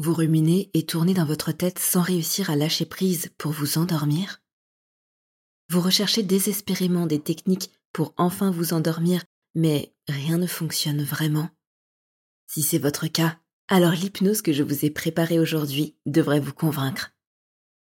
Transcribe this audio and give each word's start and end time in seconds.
Vous 0.00 0.14
ruminez 0.14 0.70
et 0.74 0.86
tournez 0.86 1.12
dans 1.12 1.26
votre 1.26 1.50
tête 1.50 1.80
sans 1.80 2.02
réussir 2.02 2.50
à 2.50 2.54
lâcher 2.54 2.86
prise 2.86 3.32
pour 3.36 3.50
vous 3.50 3.78
endormir? 3.78 4.40
Vous 5.70 5.80
recherchez 5.80 6.22
désespérément 6.22 7.04
des 7.06 7.18
techniques 7.20 7.72
pour 7.92 8.14
enfin 8.16 8.52
vous 8.52 8.74
endormir, 8.74 9.24
mais 9.56 9.92
rien 10.06 10.38
ne 10.38 10.46
fonctionne 10.46 11.02
vraiment 11.02 11.50
Si 12.46 12.62
c'est 12.62 12.78
votre 12.78 13.08
cas, 13.08 13.40
alors 13.66 13.90
l'hypnose 13.90 14.40
que 14.40 14.52
je 14.52 14.62
vous 14.62 14.84
ai 14.84 14.90
préparée 14.90 15.40
aujourd'hui 15.40 15.96
devrait 16.06 16.38
vous 16.38 16.54
convaincre. 16.54 17.10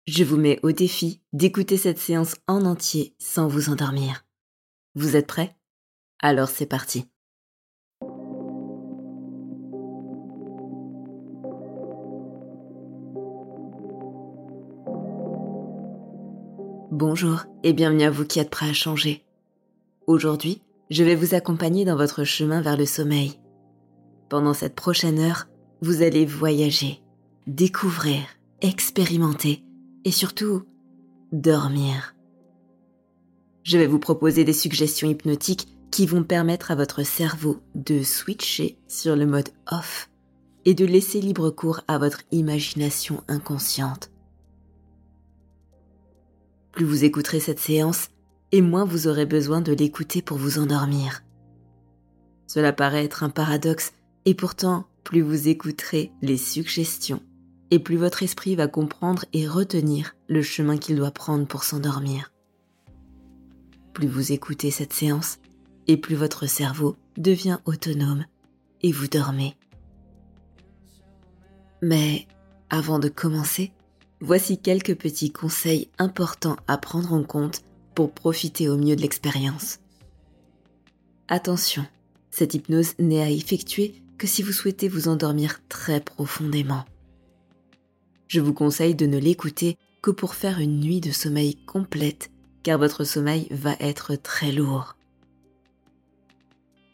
Je 0.08 0.24
vous 0.24 0.38
mets 0.38 0.60
au 0.64 0.72
défi 0.72 1.22
d'écouter 1.34 1.78
cette 1.78 2.00
séance 2.00 2.36
en 2.48 2.66
entier 2.66 3.16
sans 3.20 3.48
vous 3.48 3.70
endormir. 3.70 4.26
Vous 4.96 5.16
êtes 5.16 5.28
prêts? 5.28 5.56
Alors 6.18 6.50
c'est 6.50 6.66
parti. 6.66 7.06
Bonjour 17.02 17.46
et 17.64 17.74
bienvenue 17.74 18.04
à 18.04 18.12
vous 18.12 18.26
qui 18.26 18.38
êtes 18.38 18.52
prêts 18.52 18.70
à 18.70 18.74
changer. 18.74 19.26
Aujourd'hui, 20.06 20.62
je 20.92 21.04
vais 21.04 21.16
vous 21.16 21.34
accompagner 21.34 21.84
dans 21.84 21.96
votre 21.96 22.24
chemin 22.24 22.62
vers 22.62 22.78
le 22.78 22.86
sommeil. 22.86 23.40
Pendant 24.30 24.54
cette 24.54 24.76
prochaine 24.76 25.18
heure, 25.18 25.48
vous 25.82 26.04
allez 26.04 26.28
voyager, 26.28 27.02
découvrir, 27.48 28.20
expérimenter 28.62 29.64
et 30.06 30.12
surtout 30.12 30.62
dormir. 31.32 32.14
Je 33.64 33.80
vais 33.80 33.88
vous 33.88 33.98
proposer 33.98 34.44
des 34.44 34.54
suggestions 34.54 35.10
hypnotiques 35.10 35.70
qui 35.90 36.06
vont 36.06 36.22
permettre 36.22 36.70
à 36.70 36.76
votre 36.76 37.02
cerveau 37.02 37.62
de 37.74 38.04
switcher 38.04 38.78
sur 38.88 39.16
le 39.16 39.26
mode 39.26 39.50
off 39.72 40.08
et 40.66 40.76
de 40.76 40.86
laisser 40.86 41.20
libre 41.20 41.50
cours 41.50 41.82
à 41.88 41.98
votre 41.98 42.22
imagination 42.32 43.24
inconsciente. 43.28 44.11
Plus 46.72 46.86
vous 46.86 47.04
écouterez 47.04 47.40
cette 47.40 47.60
séance, 47.60 48.10
et 48.52 48.62
moins 48.62 48.86
vous 48.86 49.08
aurez 49.08 49.26
besoin 49.26 49.62
de 49.62 49.74
l'écouter 49.74 50.22
pour 50.22 50.38
vous 50.38 50.60
endormir. 50.60 51.24
Cela 52.48 52.74
paraît 52.74 53.06
être 53.06 53.24
un 53.24 53.30
paradoxe, 53.30 53.94
et 54.26 54.34
pourtant, 54.34 54.86
plus 55.04 55.22
vous 55.22 55.48
écouterez 55.48 56.12
les 56.22 56.38
suggestions, 56.38 57.22
et 57.72 57.80
plus 57.80 57.96
votre 57.96 58.24
esprit 58.24 58.56
va 58.56 58.68
comprendre 58.68 59.26
et 59.34 59.48
retenir 59.48 60.16
le 60.28 60.42
chemin 60.42 60.78
qu'il 60.78 60.96
doit 60.96 61.12
prendre 61.12 61.48
pour 61.48 61.64
s'endormir. 61.64 62.32
Plus 63.94 64.08
vous 64.08 64.32
écoutez 64.32 64.72
cette 64.72 64.94
séance, 64.94 65.40
et 65.88 65.98
plus 65.98 66.16
votre 66.16 66.46
cerveau 66.46 66.98
devient 67.18 67.60
autonome, 67.66 68.26
et 68.82 68.92
vous 68.92 69.08
dormez. 69.08 69.56
Mais 71.82 72.28
avant 72.70 73.00
de 73.00 73.10
commencer, 73.10 73.74
voici 74.22 74.60
quelques 74.60 74.96
petits 74.96 75.32
conseils 75.32 75.90
importants 75.98 76.58
à 76.68 76.78
prendre 76.78 77.14
en 77.14 77.24
compte 77.24 77.62
pour 77.96 78.14
profiter 78.14 78.70
au 78.70 78.78
mieux 78.78 78.96
de 78.96 79.02
l'expérience. 79.02 79.80
Attention, 81.28 81.86
cette 82.30 82.54
hypnose 82.54 82.94
n'est 83.00 83.22
à 83.22 83.30
effectuer 83.30 84.02
que 84.18 84.28
si 84.28 84.44
vous 84.44 84.52
souhaitez 84.52 84.88
vous 84.88 85.08
endormir 85.08 85.60
très 85.68 86.00
profondément. 86.00 86.86
Je 88.28 88.40
vous 88.40 88.54
conseille 88.54 88.96
de 88.96 89.08
ne 89.08 89.18
l'écouter 89.18 89.78
que 90.02 90.12
pour 90.12 90.36
faire 90.36 90.60
une 90.60 90.80
nuit 90.80 91.02
de 91.02 91.12
sommeil 91.12 91.56
complète, 91.66 92.32
car 92.64 92.78
votre 92.78 93.04
sommeil 93.04 93.48
va 93.52 93.76
être 93.80 94.16
très 94.16 94.52
lourd. 94.52 94.96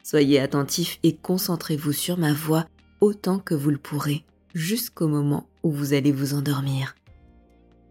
Soyez 0.03 0.39
attentif 0.39 0.99
et 1.03 1.15
concentrez-vous 1.15 1.91
sur 1.91 2.17
ma 2.17 2.33
voix 2.33 2.65
autant 3.01 3.39
que 3.39 3.53
vous 3.53 3.69
le 3.69 3.77
pourrez, 3.77 4.23
jusqu'au 4.55 5.07
moment 5.07 5.47
où 5.63 5.71
vous 5.71 5.93
allez 5.93 6.13
vous 6.13 6.33
endormir. 6.33 6.95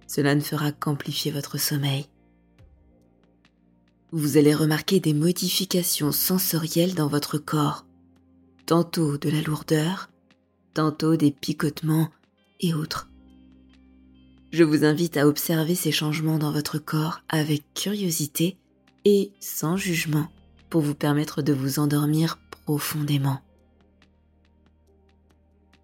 Cela 0.07 0.35
ne 0.35 0.41
fera 0.41 0.73
qu'amplifier 0.73 1.31
votre 1.31 1.59
sommeil. 1.59 2.07
Vous 4.13 4.37
allez 4.37 4.55
remarquer 4.55 5.01
des 5.01 5.15
modifications 5.15 6.13
sensorielles 6.13 6.95
dans 6.95 7.09
votre 7.09 7.39
corps, 7.39 7.85
tantôt 8.65 9.19
de 9.19 9.29
la 9.29 9.43
lourdeur, 9.43 10.11
tantôt 10.75 11.17
des 11.17 11.33
picotements 11.33 12.09
et 12.61 12.73
autres. 12.73 13.11
Je 14.53 14.63
vous 14.65 14.85
invite 14.85 15.17
à 15.17 15.27
observer 15.27 15.75
ces 15.75 15.93
changements 15.93 16.39
dans 16.39 16.53
votre 16.53 16.79
corps 16.79 17.21
avec 17.29 17.63
curiosité 17.75 18.57
et 19.05 19.33
sans 19.41 19.77
jugement 19.77 20.29
pour 20.71 20.81
vous 20.81 20.95
permettre 20.95 21.43
de 21.43 21.53
vous 21.53 21.79
endormir 21.79 22.39
profondément. 22.65 23.41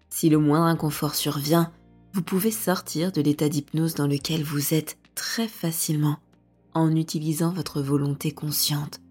Si 0.09 0.29
le 0.29 0.37
moindre 0.37 0.65
inconfort 0.65 1.15
survient, 1.15 1.71
vous 2.13 2.21
pouvez 2.21 2.51
sortir 2.51 3.11
de 3.11 3.21
l'état 3.21 3.49
d'hypnose 3.49 3.95
dans 3.95 4.07
lequel 4.07 4.43
vous 4.43 4.75
êtes 4.75 4.97
très 5.15 5.47
facilement 5.47 6.19
en 6.75 6.95
utilisant 6.95 7.51
votre 7.51 7.81
volonté 7.81 8.31
consciente. 8.31 9.01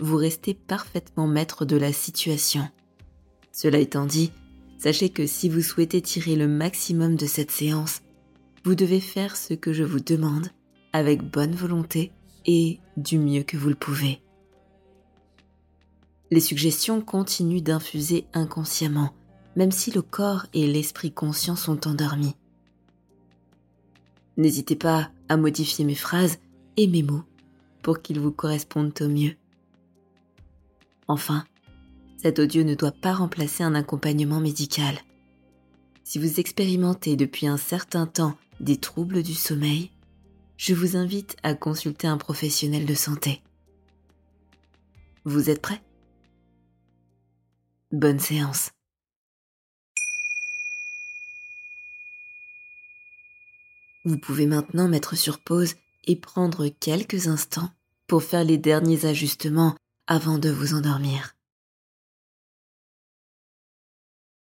Vous 0.00 0.16
restez 0.16 0.54
parfaitement 0.54 1.28
maître 1.28 1.64
de 1.64 1.76
la 1.76 1.92
situation. 1.92 2.68
Cela 3.52 3.78
étant 3.78 4.06
dit, 4.06 4.32
sachez 4.78 5.08
que 5.08 5.26
si 5.26 5.48
vous 5.48 5.62
souhaitez 5.62 6.02
tirer 6.02 6.34
le 6.34 6.48
maximum 6.48 7.14
de 7.14 7.26
cette 7.26 7.52
séance, 7.52 8.02
vous 8.64 8.74
devez 8.74 9.00
faire 9.00 9.36
ce 9.36 9.54
que 9.54 9.72
je 9.72 9.84
vous 9.84 10.00
demande 10.00 10.48
avec 10.92 11.22
bonne 11.22 11.54
volonté 11.54 12.10
et 12.44 12.80
du 12.96 13.18
mieux 13.18 13.44
que 13.44 13.56
vous 13.56 13.68
le 13.68 13.74
pouvez. 13.76 14.20
Les 16.32 16.40
suggestions 16.40 17.00
continuent 17.00 17.62
d'infuser 17.62 18.26
inconsciemment 18.32 19.12
même 19.56 19.72
si 19.72 19.90
le 19.90 20.02
corps 20.02 20.46
et 20.52 20.66
l'esprit 20.66 21.12
conscient 21.12 21.56
sont 21.56 21.86
endormis. 21.86 22.34
N'hésitez 24.36 24.76
pas 24.76 25.10
à 25.28 25.36
modifier 25.36 25.84
mes 25.84 25.94
phrases 25.94 26.38
et 26.76 26.86
mes 26.86 27.02
mots 27.02 27.24
pour 27.82 28.02
qu'ils 28.02 28.20
vous 28.20 28.32
correspondent 28.32 28.94
au 29.00 29.08
mieux. 29.08 29.36
Enfin, 31.06 31.44
cet 32.16 32.38
audio 32.38 32.64
ne 32.64 32.74
doit 32.74 32.92
pas 32.92 33.12
remplacer 33.12 33.62
un 33.62 33.74
accompagnement 33.74 34.40
médical. 34.40 34.96
Si 36.02 36.18
vous 36.18 36.40
expérimentez 36.40 37.16
depuis 37.16 37.46
un 37.46 37.56
certain 37.56 38.06
temps 38.06 38.36
des 38.60 38.76
troubles 38.76 39.22
du 39.22 39.34
sommeil, 39.34 39.90
je 40.56 40.74
vous 40.74 40.96
invite 40.96 41.36
à 41.42 41.54
consulter 41.54 42.06
un 42.06 42.16
professionnel 42.16 42.86
de 42.86 42.94
santé. 42.94 43.42
Vous 45.24 45.50
êtes 45.50 45.62
prêts? 45.62 45.82
Bonne 47.92 48.18
séance. 48.18 48.70
Vous 54.04 54.18
pouvez 54.18 54.46
maintenant 54.46 54.86
mettre 54.86 55.16
sur 55.16 55.42
pause 55.42 55.74
et 56.04 56.16
prendre 56.16 56.68
quelques 56.68 57.28
instants 57.28 57.70
pour 58.06 58.22
faire 58.22 58.44
les 58.44 58.58
derniers 58.58 59.06
ajustements 59.06 59.76
avant 60.06 60.38
de 60.38 60.50
vous 60.50 60.74
endormir. 60.74 61.34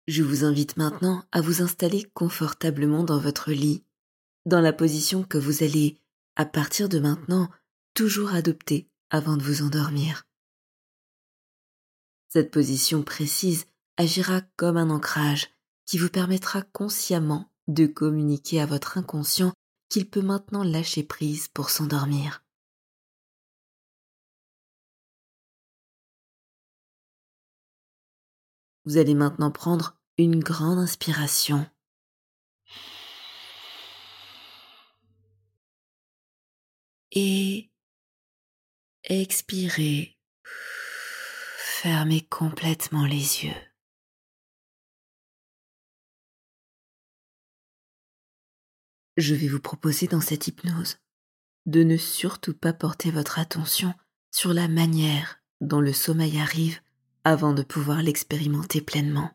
Je 0.07 0.21
vous 0.21 0.43
invite 0.43 0.77
maintenant 0.77 1.23
à 1.31 1.41
vous 1.41 1.61
installer 1.61 2.03
confortablement 2.13 3.03
dans 3.03 3.19
votre 3.19 3.51
lit, 3.51 3.83
dans 4.45 4.61
la 4.61 4.73
position 4.73 5.23
que 5.23 5.37
vous 5.37 5.63
allez, 5.63 5.97
à 6.35 6.45
partir 6.45 6.89
de 6.89 6.99
maintenant, 6.99 7.49
toujours 7.93 8.33
adopter 8.33 8.87
avant 9.09 9.37
de 9.37 9.43
vous 9.43 9.63
endormir. 9.63 10.27
Cette 12.29 12.51
position 12.51 13.01
précise 13.01 13.65
agira 13.97 14.41
comme 14.55 14.77
un 14.77 14.91
ancrage 14.91 15.49
qui 15.85 15.97
vous 15.97 16.09
permettra 16.09 16.61
consciemment 16.61 17.48
de 17.69 17.85
communiquer 17.85 18.59
à 18.59 18.65
votre 18.65 18.97
inconscient 18.97 19.53
qu'il 19.89 20.09
peut 20.09 20.21
maintenant 20.21 20.63
lâcher 20.63 21.03
prise 21.03 21.47
pour 21.47 21.69
s'endormir. 21.69 22.43
Vous 28.85 28.97
allez 28.97 29.13
maintenant 29.13 29.51
prendre 29.51 29.99
une 30.17 30.39
grande 30.39 30.79
inspiration. 30.79 31.65
Et 37.11 37.71
expirez. 39.03 40.17
Fermez 41.81 42.21
complètement 42.27 43.05
les 43.05 43.45
yeux. 43.45 43.68
Je 49.19 49.35
vais 49.35 49.47
vous 49.47 49.59
proposer 49.59 50.07
dans 50.07 50.21
cette 50.21 50.47
hypnose 50.47 50.97
de 51.65 51.83
ne 51.83 51.97
surtout 51.97 52.53
pas 52.53 52.73
porter 52.73 53.11
votre 53.11 53.39
attention 53.39 53.93
sur 54.31 54.53
la 54.53 54.67
manière 54.67 55.41
dont 55.61 55.81
le 55.81 55.93
sommeil 55.93 56.39
arrive 56.39 56.79
avant 57.23 57.53
de 57.53 57.63
pouvoir 57.63 58.01
l'expérimenter 58.01 58.81
pleinement. 58.81 59.31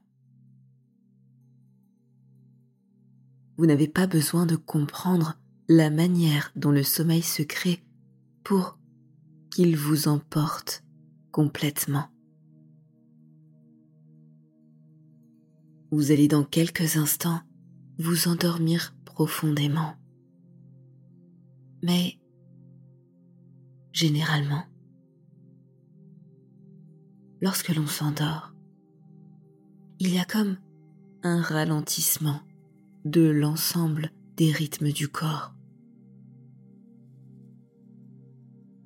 Vous 3.56 3.66
n'avez 3.66 3.88
pas 3.88 4.06
besoin 4.06 4.46
de 4.46 4.56
comprendre 4.56 5.38
la 5.69 5.90
manière 5.90 6.50
dont 6.56 6.72
le 6.72 6.82
sommeil 6.82 7.22
se 7.22 7.42
crée 7.42 7.84
pour 8.42 8.78
qu'il 9.50 9.76
vous 9.76 10.08
emporte 10.08 10.82
complètement. 11.31 12.08
vous 15.94 16.10
allez 16.10 16.26
dans 16.26 16.42
quelques 16.42 16.96
instants 16.96 17.40
vous 17.98 18.26
endormir 18.26 18.96
profondément. 19.14 19.94
Mais 21.82 22.19
généralement, 23.93 24.64
lorsque 27.40 27.69
l'on 27.75 27.87
s'endort, 27.87 28.52
il 30.00 30.12
y 30.12 30.19
a 30.19 30.25
comme 30.25 30.56
un 31.22 31.40
ralentissement 31.40 32.40
de 33.05 33.22
l'ensemble 33.22 34.11
des 34.37 34.50
rythmes 34.50 34.90
du 34.90 35.08
corps. 35.08 35.55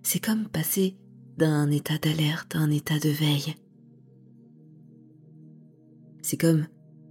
C'est 0.03 0.21
comme 0.21 0.49
passer 0.49 0.99
d'un 1.39 1.71
état 1.71 1.99
d'alerte 1.99 2.55
à 2.55 2.59
un 2.59 2.71
état 2.71 2.99
de 2.99 3.09
veille. 3.09 3.55
C'est 6.21 6.37
comme 6.37 6.67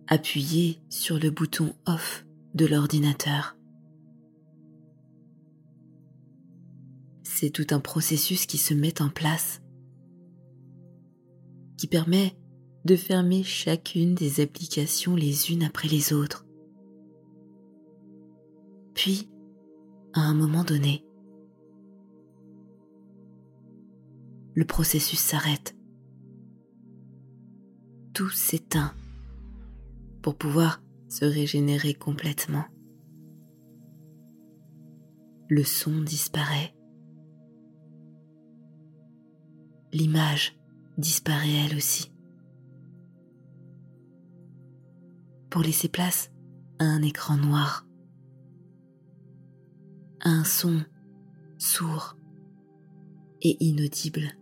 appuyer 0.07 0.79
sur 0.89 1.17
le 1.19 1.31
bouton 1.31 1.73
off 1.87 2.26
de 2.57 2.65
l'ordinateur. 2.65 3.55
C'est 7.23 7.51
tout 7.51 7.67
un 7.69 7.79
processus 7.79 8.47
qui 8.47 8.57
se 8.57 8.73
met 8.73 8.99
en 8.99 9.09
place, 9.09 9.61
qui 11.77 11.85
permet 11.85 12.35
de 12.83 12.95
fermer 12.95 13.43
chacune 13.43 14.15
des 14.15 14.41
applications 14.41 15.15
les 15.15 15.51
unes 15.51 15.63
après 15.63 15.87
les 15.87 16.13
autres. 16.13 16.47
Puis, 18.95 19.29
à 20.13 20.21
un 20.21 20.33
moment 20.33 20.63
donné, 20.63 21.05
le 24.55 24.65
processus 24.65 25.19
s'arrête. 25.19 25.77
Tout 28.13 28.29
s'éteint 28.29 28.95
pour 30.23 30.35
pouvoir 30.35 30.81
se 31.09 31.25
régénérer 31.25 31.93
complètement. 31.93 32.65
Le 35.49 35.63
son 35.63 36.01
disparaît. 36.01 36.75
L'image 39.93 40.59
disparaît 40.97 41.65
elle 41.65 41.77
aussi. 41.77 42.11
Pour 45.49 45.61
laisser 45.61 45.87
place 45.87 46.31
à 46.79 46.83
un 46.83 47.01
écran 47.01 47.37
noir, 47.37 47.87
à 50.19 50.29
un 50.29 50.43
son 50.43 50.81
sourd 51.57 52.17
et 53.41 53.57
inaudible. 53.63 54.37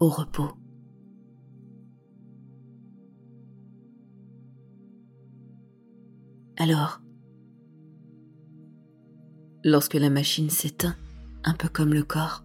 Au 0.00 0.08
repos. 0.08 0.61
Alors, 6.62 7.00
lorsque 9.64 9.94
la 9.94 10.10
machine 10.10 10.48
s'éteint, 10.48 10.94
un 11.42 11.54
peu 11.54 11.68
comme 11.68 11.92
le 11.92 12.04
corps, 12.04 12.44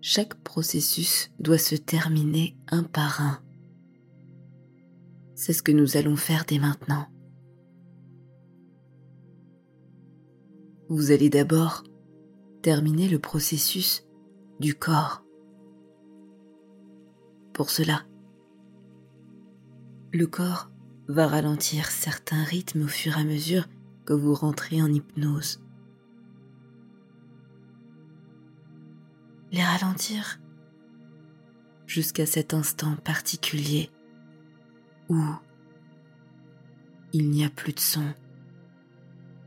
chaque 0.00 0.34
processus 0.42 1.30
doit 1.38 1.56
se 1.56 1.76
terminer 1.76 2.56
un 2.66 2.82
par 2.82 3.20
un. 3.20 3.38
C'est 5.36 5.52
ce 5.52 5.62
que 5.62 5.70
nous 5.70 5.96
allons 5.96 6.16
faire 6.16 6.44
dès 6.48 6.58
maintenant. 6.58 7.06
Vous 10.88 11.12
allez 11.12 11.30
d'abord 11.30 11.84
terminer 12.62 13.08
le 13.08 13.20
processus 13.20 14.04
du 14.58 14.74
corps. 14.74 15.22
Pour 17.52 17.70
cela, 17.70 18.02
le 20.12 20.26
corps 20.26 20.73
va 21.08 21.26
ralentir 21.26 21.90
certains 21.90 22.44
rythmes 22.44 22.82
au 22.82 22.88
fur 22.88 23.16
et 23.16 23.20
à 23.20 23.24
mesure 23.24 23.68
que 24.06 24.12
vous 24.12 24.34
rentrez 24.34 24.82
en 24.82 24.92
hypnose. 24.92 25.60
Les 29.52 29.62
ralentir 29.62 30.40
jusqu'à 31.86 32.26
cet 32.26 32.54
instant 32.54 32.96
particulier 32.96 33.90
où 35.08 35.20
il 37.12 37.30
n'y 37.30 37.44
a 37.44 37.50
plus 37.50 37.72
de 37.72 37.80
son, 37.80 38.14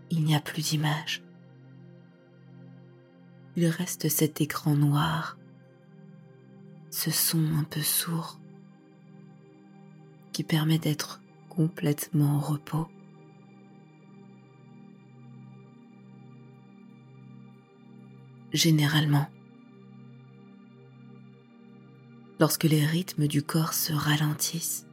il 0.09 0.24
n'y 0.24 0.36
a 0.36 0.39
plus 0.39 0.69
d'image. 0.69 1.24
Il 3.56 3.68
reste 3.68 4.07
cet 4.07 4.39
écran 4.39 4.75
noir, 4.75 5.38
ce 6.92 7.12
son 7.12 7.57
un 7.57 7.63
peu 7.63 7.81
sourd 7.81 8.39
qui 10.31 10.44
permet 10.44 10.77
d'être 10.77 11.21
complètement 11.57 12.38
au 12.38 12.39
repos. 12.39 12.88
Généralement, 18.54 19.27
lorsque 22.39 22.65
les 22.65 22.86
rythmes 22.86 23.25
du 23.25 23.42
corps 23.42 23.74
se 23.74 23.92
ralentissent, 23.92 24.86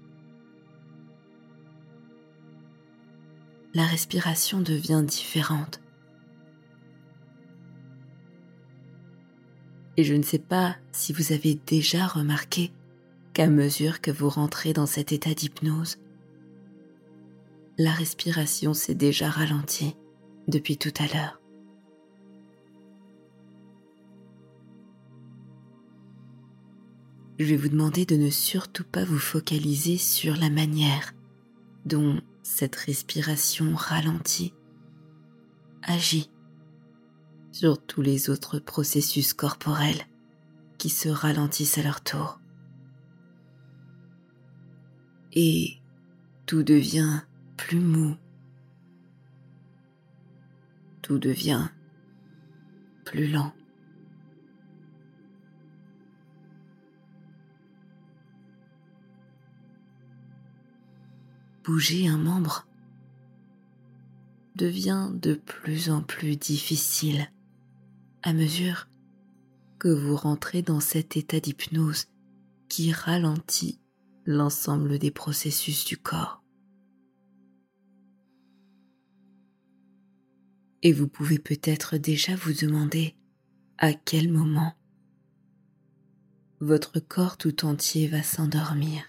la 3.74 3.84
respiration 3.84 4.62
devient 4.62 5.04
différente. 5.06 5.82
Et 9.98 10.04
je 10.04 10.14
ne 10.14 10.22
sais 10.22 10.38
pas 10.38 10.78
si 10.92 11.12
vous 11.12 11.32
avez 11.32 11.56
déjà 11.66 12.06
remarqué 12.06 12.72
qu'à 13.34 13.48
mesure 13.48 14.00
que 14.00 14.10
vous 14.10 14.30
rentrez 14.30 14.72
dans 14.72 14.86
cet 14.86 15.12
état 15.12 15.34
d'hypnose, 15.34 15.98
la 17.78 17.92
respiration 17.92 18.74
s'est 18.74 18.94
déjà 18.94 19.28
ralentie 19.28 19.96
depuis 20.46 20.76
tout 20.76 20.92
à 20.98 21.06
l'heure. 21.06 21.40
Je 27.38 27.44
vais 27.46 27.56
vous 27.56 27.68
demander 27.68 28.06
de 28.06 28.16
ne 28.16 28.30
surtout 28.30 28.84
pas 28.84 29.04
vous 29.04 29.18
focaliser 29.18 29.96
sur 29.98 30.36
la 30.36 30.50
manière 30.50 31.14
dont 31.84 32.20
cette 32.44 32.76
respiration 32.76 33.74
ralentie 33.74 34.54
agit 35.82 36.30
sur 37.50 37.84
tous 37.84 38.02
les 38.02 38.30
autres 38.30 38.60
processus 38.60 39.34
corporels 39.34 40.06
qui 40.78 40.90
se 40.90 41.08
ralentissent 41.08 41.78
à 41.78 41.82
leur 41.82 42.02
tour. 42.02 42.38
Et 45.32 45.78
tout 46.46 46.62
devient 46.62 47.20
plus 47.56 47.80
mou. 47.80 48.16
Tout 51.02 51.18
devient 51.18 51.68
plus 53.04 53.28
lent. 53.28 53.52
Bouger 61.64 62.08
un 62.08 62.18
membre 62.18 62.66
devient 64.54 65.10
de 65.14 65.34
plus 65.34 65.90
en 65.90 66.02
plus 66.02 66.36
difficile 66.36 67.30
à 68.22 68.32
mesure 68.32 68.88
que 69.78 69.88
vous 69.88 70.16
rentrez 70.16 70.62
dans 70.62 70.80
cet 70.80 71.16
état 71.16 71.40
d'hypnose 71.40 72.06
qui 72.68 72.92
ralentit 72.92 73.80
l'ensemble 74.26 74.98
des 74.98 75.10
processus 75.10 75.84
du 75.84 75.96
corps. 75.96 76.43
Et 80.84 80.92
vous 80.92 81.08
pouvez 81.08 81.38
peut-être 81.38 81.96
déjà 81.96 82.36
vous 82.36 82.52
demander 82.52 83.16
à 83.78 83.94
quel 83.94 84.30
moment 84.30 84.74
votre 86.60 87.00
corps 87.00 87.38
tout 87.38 87.64
entier 87.64 88.06
va 88.06 88.22
s'endormir. 88.22 89.02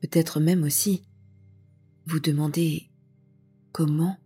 Peut-être 0.00 0.40
même 0.40 0.62
aussi 0.62 1.02
vous 2.04 2.20
demander 2.20 2.90
comment 3.72 4.18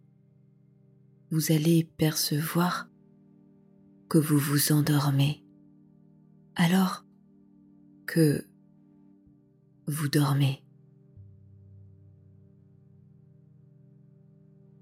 vous 1.30 1.52
allez 1.52 1.84
percevoir 1.96 2.88
que 4.08 4.18
vous 4.18 4.38
vous 4.38 4.72
endormez 4.72 5.44
alors 6.56 7.04
que 8.06 8.44
vous 9.86 10.08
dormez. 10.08 10.64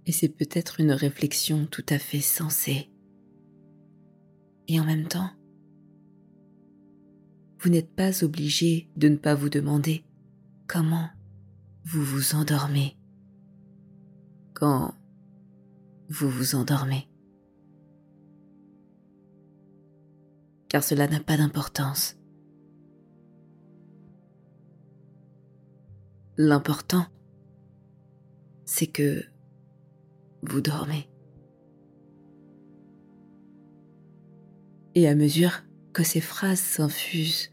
Et 0.08 0.12
c'est 0.12 0.28
peut-être 0.28 0.80
une 0.80 0.90
réflexion 0.90 1.66
tout 1.66 1.86
à 1.88 1.98
fait 1.98 2.20
sensée. 2.20 2.90
Et 4.66 4.80
en 4.80 4.84
même 4.84 5.06
temps, 5.06 5.30
vous 7.60 7.70
n'êtes 7.70 7.94
pas 7.94 8.24
obligé 8.24 8.90
de 8.96 9.08
ne 9.08 9.16
pas 9.16 9.36
vous 9.36 9.48
demander 9.48 10.04
comment 10.66 11.08
vous 11.84 12.02
vous 12.02 12.34
endormez 12.34 12.96
quand 14.54 14.92
vous 16.08 16.28
vous 16.28 16.56
endormez. 16.56 17.08
car 20.68 20.84
cela 20.84 21.08
n'a 21.08 21.20
pas 21.20 21.36
d'importance. 21.36 22.16
L'important, 26.36 27.06
c'est 28.64 28.86
que 28.86 29.24
vous 30.42 30.60
dormez. 30.60 31.08
Et 34.94 35.08
à 35.08 35.14
mesure 35.14 35.62
que 35.92 36.02
ces 36.02 36.20
phrases 36.20 36.60
s'infusent 36.60 37.50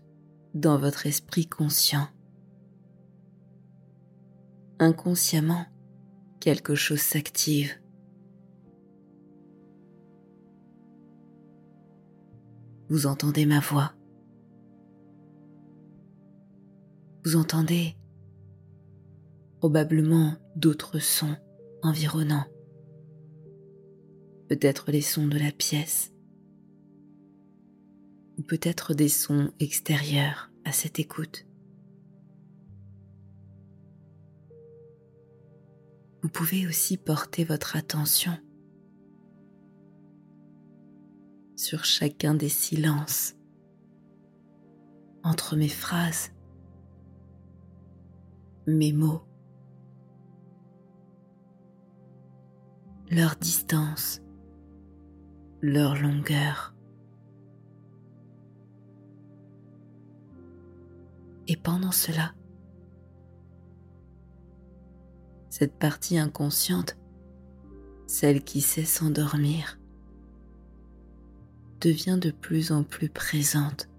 dans 0.54 0.78
votre 0.78 1.06
esprit 1.06 1.48
conscient, 1.48 2.08
inconsciemment, 4.80 5.66
quelque 6.40 6.76
chose 6.76 7.02
s'active. 7.02 7.74
Vous 12.90 13.08
entendez 13.08 13.46
ma 13.46 13.60
voix. 13.60 13.94
Vous 17.26 17.36
entendez 17.36 17.98
probablement 19.60 20.36
d'autres 20.56 21.00
sons 21.00 21.36
environnants. 21.82 22.46
Peut-être 24.48 24.92
les 24.92 25.02
sons 25.02 25.28
de 25.28 25.40
la 25.40 25.52
pièce. 25.52 26.12
Ou 28.38 28.44
peut-être 28.44 28.94
des 28.94 29.10
sons 29.10 29.52
extérieurs 29.60 30.52
à 30.66 30.72
cette 30.72 31.00
écoute. 31.00 31.46
Vous 36.22 36.30
pouvez 36.30 36.68
aussi 36.68 36.98
porter 36.98 37.44
votre 37.44 37.76
attention 37.76 38.38
sur 41.56 41.86
chacun 41.86 42.34
des 42.34 42.50
silences 42.50 43.36
entre 45.24 45.56
mes 45.56 45.70
phrases, 45.70 46.32
mes 48.68 48.92
mots, 48.92 49.24
leur 53.10 53.36
distance, 53.36 54.22
leur 55.66 55.96
longueur. 55.96 56.76
Et 61.48 61.58
pendant 61.58 61.92
cela, 61.92 62.34
cette 65.50 65.74
partie 65.74 66.20
inconsciente, 66.20 66.98
celle 68.06 68.44
qui 68.44 68.62
sait 68.62 68.86
s'endormir, 68.86 69.80
devient 71.82 72.20
de 72.22 72.30
plus 72.30 72.72
en 72.72 72.84
plus 72.84 73.10
présente. 73.10 73.90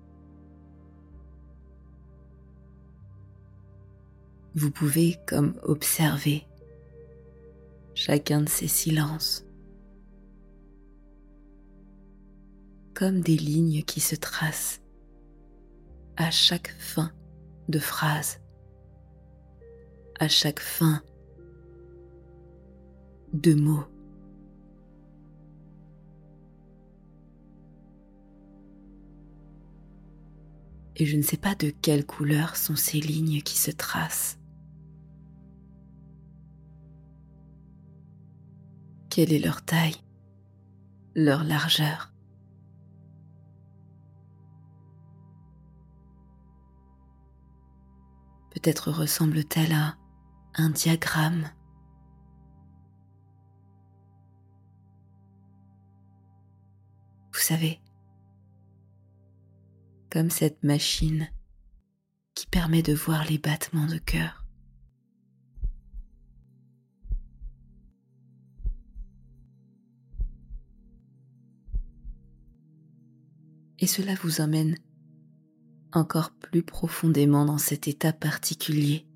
Vous 4.54 4.70
pouvez 4.70 5.16
comme 5.26 5.58
observer 5.64 6.46
chacun 7.94 8.42
de 8.42 8.48
ces 8.48 8.68
silences 8.68 9.45
comme 12.96 13.20
des 13.20 13.36
lignes 13.36 13.82
qui 13.82 14.00
se 14.00 14.16
tracent 14.16 14.80
à 16.16 16.30
chaque 16.30 16.74
fin 16.78 17.12
de 17.68 17.78
phrase, 17.78 18.40
à 20.18 20.28
chaque 20.28 20.60
fin 20.60 21.02
de 23.34 23.52
mots. 23.52 23.84
Et 30.96 31.04
je 31.04 31.18
ne 31.18 31.22
sais 31.22 31.36
pas 31.36 31.54
de 31.54 31.68
quelle 31.68 32.06
couleur 32.06 32.56
sont 32.56 32.76
ces 32.76 33.00
lignes 33.00 33.42
qui 33.42 33.58
se 33.58 33.70
tracent. 33.70 34.38
Quelle 39.10 39.34
est 39.34 39.38
leur 39.38 39.62
taille, 39.62 39.96
leur 41.14 41.44
largeur? 41.44 42.15
Peut-être 48.56 48.90
ressemble-t-elle 48.90 49.74
à 49.74 49.98
un 50.54 50.70
diagramme 50.70 51.50
Vous 57.34 57.38
savez, 57.38 57.82
comme 60.10 60.30
cette 60.30 60.64
machine 60.64 61.28
qui 62.34 62.46
permet 62.46 62.80
de 62.80 62.94
voir 62.94 63.26
les 63.26 63.36
battements 63.36 63.84
de 63.84 63.98
cœur. 63.98 64.46
Et 73.78 73.86
cela 73.86 74.14
vous 74.14 74.40
emmène 74.40 74.78
encore 75.96 76.30
plus 76.30 76.62
profondément 76.62 77.44
dans 77.44 77.58
cet 77.58 77.88
état 77.88 78.12
particulier. 78.12 79.06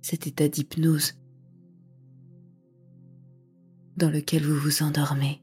Cet 0.00 0.26
état 0.26 0.48
d'hypnose 0.48 1.14
dans 3.96 4.10
lequel 4.10 4.44
vous 4.44 4.56
vous 4.56 4.82
endormez. 4.82 5.40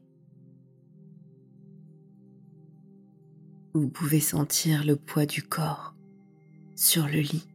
Vous 3.74 3.88
pouvez 3.88 4.20
sentir 4.20 4.84
le 4.84 4.96
poids 4.96 5.24
du 5.24 5.42
corps 5.42 5.94
sur 6.76 7.06
le 7.06 7.20
lit. 7.20 7.48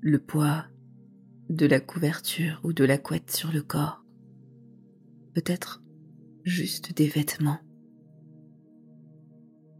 Le 0.00 0.18
poids 0.18 0.66
de 1.48 1.66
la 1.66 1.80
couverture 1.80 2.60
ou 2.64 2.72
de 2.72 2.84
la 2.84 2.98
couette 2.98 3.30
sur 3.30 3.50
le 3.52 3.62
corps. 3.62 4.05
Peut-être 5.36 5.82
juste 6.44 6.94
des 6.94 7.08
vêtements. 7.08 7.58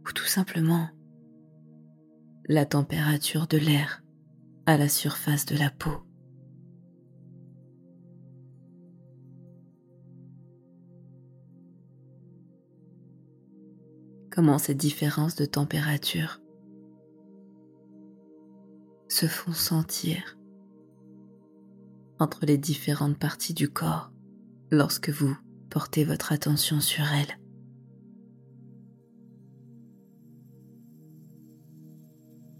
Ou 0.05 0.11
tout 0.13 0.27
simplement 0.27 0.87
la 2.47 2.67
température 2.67 3.47
de 3.47 3.57
l'air 3.57 4.03
à 4.67 4.77
la 4.77 4.87
surface 4.87 5.47
de 5.47 5.57
la 5.57 5.71
peau. 5.71 6.03
comment 14.29 14.59
ces 14.59 14.75
différences 14.75 15.33
de 15.33 15.45
température 15.45 16.39
se 19.07 19.25
font 19.25 19.53
sentir 19.53 20.37
entre 22.19 22.45
les 22.45 22.59
différentes 22.59 23.17
parties 23.17 23.55
du 23.55 23.67
corps 23.67 24.11
lorsque 24.69 25.09
vous 25.09 25.35
portez 25.69 26.03
votre 26.03 26.31
attention 26.31 26.79
sur 26.79 27.05
elles. 27.05 27.39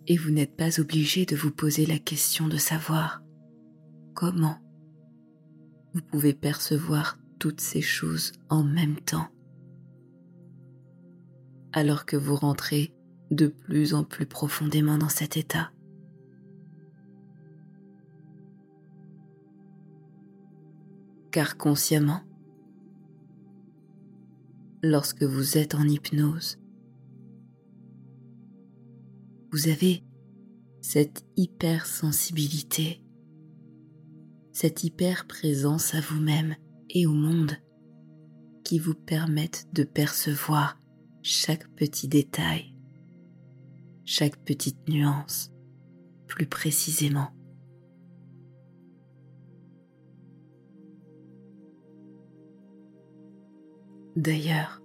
Et 0.08 0.16
vous 0.18 0.32
n'êtes 0.32 0.56
pas 0.56 0.80
obligé 0.80 1.26
de 1.26 1.36
vous 1.36 1.52
poser 1.52 1.86
la 1.86 2.00
question 2.00 2.48
de 2.48 2.58
savoir 2.58 3.22
comment 4.14 4.58
vous 5.94 6.02
pouvez 6.02 6.34
percevoir 6.34 7.18
toutes 7.40 7.62
ces 7.62 7.82
choses 7.82 8.32
en 8.50 8.64
même 8.64 8.96
temps 8.96 9.28
alors 11.78 12.06
que 12.06 12.18
vous 12.18 12.36
rentrez 12.36 12.94
de 13.30 13.48
plus 13.48 13.94
en 13.94 14.04
plus 14.04 14.26
profondément 14.26 14.98
dans 14.98 15.10
cet 15.10 15.38
état. 15.38 15.72
Car 21.32 21.58
consciemment, 21.58 22.22
lorsque 24.88 25.24
vous 25.24 25.58
êtes 25.58 25.75
en 25.75 25.88
hypnose, 25.88 26.58
vous 29.51 29.67
avez 29.67 30.03
cette 30.82 31.25
hypersensibilité, 31.36 33.01
cette 34.51 34.84
hyper 34.84 35.27
présence 35.27 35.94
à 35.94 36.01
vous-même 36.01 36.56
et 36.89 37.06
au 37.06 37.13
monde 37.13 37.53
qui 38.63 38.79
vous 38.79 38.96
permettent 38.96 39.67
de 39.74 39.84
percevoir 39.84 40.79
chaque 41.22 41.67
petit 41.75 42.08
détail, 42.08 42.74
chaque 44.06 44.38
petite 44.44 44.88
nuance 44.88 45.51
plus 46.27 46.46
précisément. 46.46 47.37
D'ailleurs, 54.17 54.81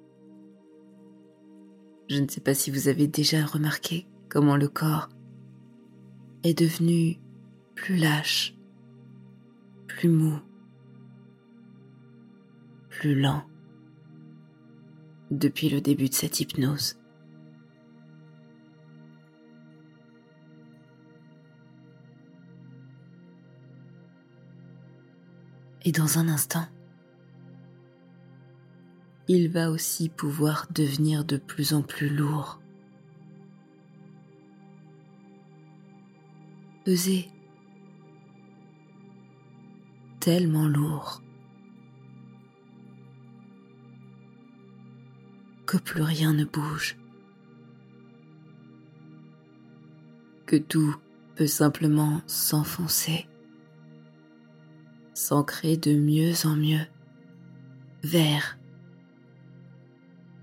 je 2.11 2.21
ne 2.21 2.29
sais 2.29 2.43
pas 2.43 2.53
si 2.53 2.71
vous 2.71 2.89
avez 2.89 3.09
déjà 3.09 3.47
remarqué 3.47 4.07
comment 4.29 4.59
le 4.59 4.69
corps 4.69 5.09
est 6.43 6.53
devenu 6.53 7.19
plus 7.75 7.97
lâche, 7.97 8.55
plus 9.87 10.11
mou, 10.11 10.39
plus 12.91 13.19
lent 13.19 13.43
depuis 15.31 15.71
le 15.71 15.81
début 15.81 16.11
de 16.11 16.15
cette 16.15 16.39
hypnose. 16.39 16.99
Et 25.87 25.93
dans 25.93 26.19
un 26.19 26.29
instant, 26.29 26.67
il 29.29 29.49
va 29.49 29.71
aussi 29.71 30.09
pouvoir 30.09 30.67
devenir 30.73 31.25
de 31.25 31.37
plus 31.37 31.75
en 31.75 31.83
plus 31.83 32.09
lourd. 32.09 32.61
Peser 36.85 37.29
tellement 40.21 40.67
lourd. 40.67 41.23
Que 45.67 45.79
plus 45.79 46.03
rien 46.03 46.35
ne 46.35 46.45
bouge, 46.45 46.99
que 50.45 50.57
tout 50.57 50.95
peut 51.35 51.47
simplement 51.47 52.21
s'enfoncer, 52.27 53.27
s'ancrer 55.15 55.79
de 55.79 55.95
mieux 55.95 56.35
en 56.45 56.57
mieux. 56.57 56.87
Vers 58.03 58.59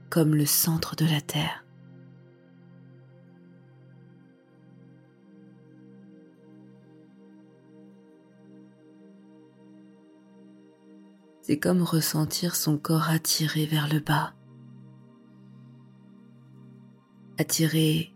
comme 0.10 0.34
le 0.36 0.46
centre 0.46 0.96
de 0.96 1.06
la 1.06 1.22
Terre. 1.22 1.64
C'est 11.42 11.58
comme 11.58 11.82
ressentir 11.82 12.56
son 12.56 12.78
corps 12.78 13.10
attiré 13.10 13.66
vers 13.66 13.92
le 13.92 14.00
bas, 14.00 14.34
attiré 17.40 18.14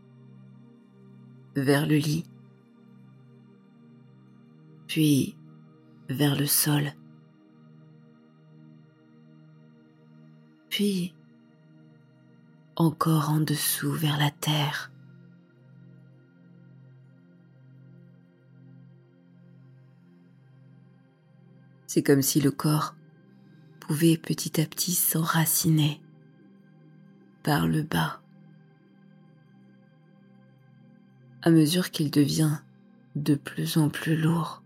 vers 1.56 1.88
le 1.88 1.96
lit, 1.96 2.26
puis 4.88 5.36
vers 6.10 6.36
le 6.36 6.46
sol, 6.46 6.94
puis 10.70 11.16
encore 12.76 13.30
en 13.30 13.40
dessous 13.40 13.92
vers 13.92 14.18
la 14.18 14.32
terre. 14.32 14.92
C'est 21.88 22.04
comme 22.04 22.22
si 22.22 22.42
le 22.42 22.52
corps 22.52 22.96
pouvait 23.80 24.18
petit 24.18 24.60
à 24.60 24.66
petit 24.66 24.94
s'enraciner 24.94 26.02
par 27.44 27.68
le 27.68 27.84
bas 27.84 28.24
à 31.44 31.52
mesure 31.52 31.92
qu'il 31.92 32.10
devient 32.10 32.58
de 33.16 33.36
plus 33.36 33.78
en 33.78 33.90
plus 33.90 34.16
lourd, 34.16 34.64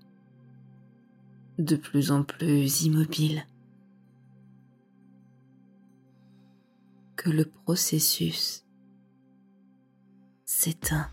de 1.58 1.76
plus 1.76 2.12
en 2.12 2.22
plus 2.24 2.84
immobile, 2.84 3.46
le 7.30 7.46
processus 7.46 8.66
s'éteint 10.46 11.10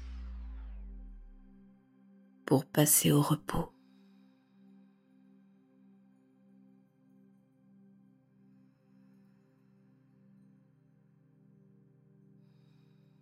pour 2.47 2.67
passer 2.67 3.11
au 3.11 3.23
repos. 3.23 3.71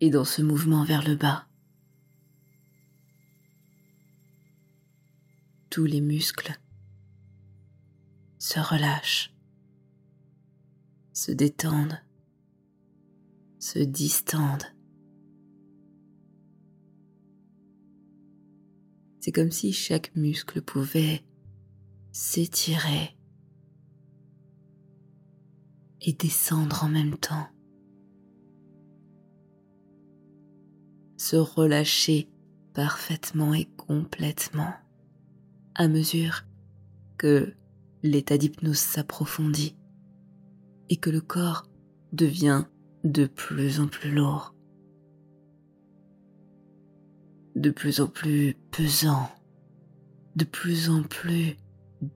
Et 0.00 0.10
dans 0.10 0.24
ce 0.24 0.42
mouvement 0.42 0.84
vers 0.84 1.06
le 1.06 1.14
bas, 1.14 1.46
tous 5.70 5.84
les 5.84 6.00
muscles 6.00 6.60
se 8.38 8.58
relâchent, 8.58 9.32
se 11.12 11.30
détendent, 11.30 12.02
se 13.62 13.78
distendent. 13.78 14.66
C'est 19.20 19.30
comme 19.30 19.52
si 19.52 19.72
chaque 19.72 20.16
muscle 20.16 20.60
pouvait 20.60 21.22
s'étirer 22.10 23.16
et 26.00 26.12
descendre 26.12 26.82
en 26.82 26.88
même 26.88 27.16
temps. 27.16 27.46
Se 31.16 31.36
relâcher 31.36 32.28
parfaitement 32.74 33.54
et 33.54 33.66
complètement 33.76 34.74
à 35.76 35.86
mesure 35.86 36.42
que 37.16 37.54
l'état 38.02 38.38
d'hypnose 38.38 38.78
s'approfondit 38.78 39.76
et 40.88 40.96
que 40.96 41.10
le 41.10 41.20
corps 41.20 41.68
devient 42.12 42.64
de 43.04 43.26
plus 43.26 43.80
en 43.80 43.88
plus 43.88 44.12
lourd, 44.12 44.54
de 47.56 47.70
plus 47.70 48.00
en 48.00 48.06
plus 48.06 48.56
pesant, 48.70 49.28
de 50.36 50.44
plus 50.44 50.88
en 50.88 51.02
plus 51.02 51.56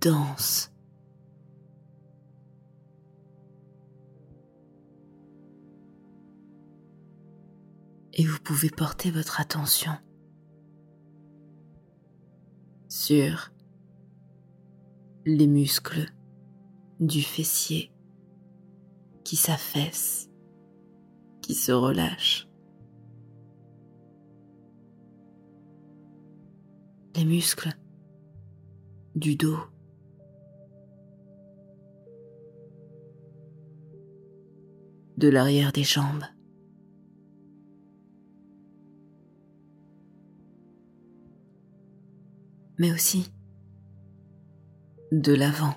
dense. 0.01 0.73
Et 8.13 8.25
vous 8.25 8.39
pouvez 8.39 8.71
porter 8.71 9.11
votre 9.11 9.41
attention 9.41 9.93
sur 12.89 13.51
les 15.27 15.47
muscles 15.47 16.11
du 16.99 17.21
fessier 17.21 17.93
qui 19.23 19.37
s'affaissent 19.37 20.26
qui 21.47 21.55
se 21.55 21.71
relâche. 21.71 22.49
Les 27.15 27.25
muscles 27.25 27.73
du 29.15 29.37
dos. 29.37 29.61
De 35.19 35.29
l'arrière 35.29 35.71
des 35.71 35.85
jambes. 35.85 36.25
Mais 42.81 42.93
aussi 42.93 43.33
de 45.13 45.33
l'avant. 45.33 45.75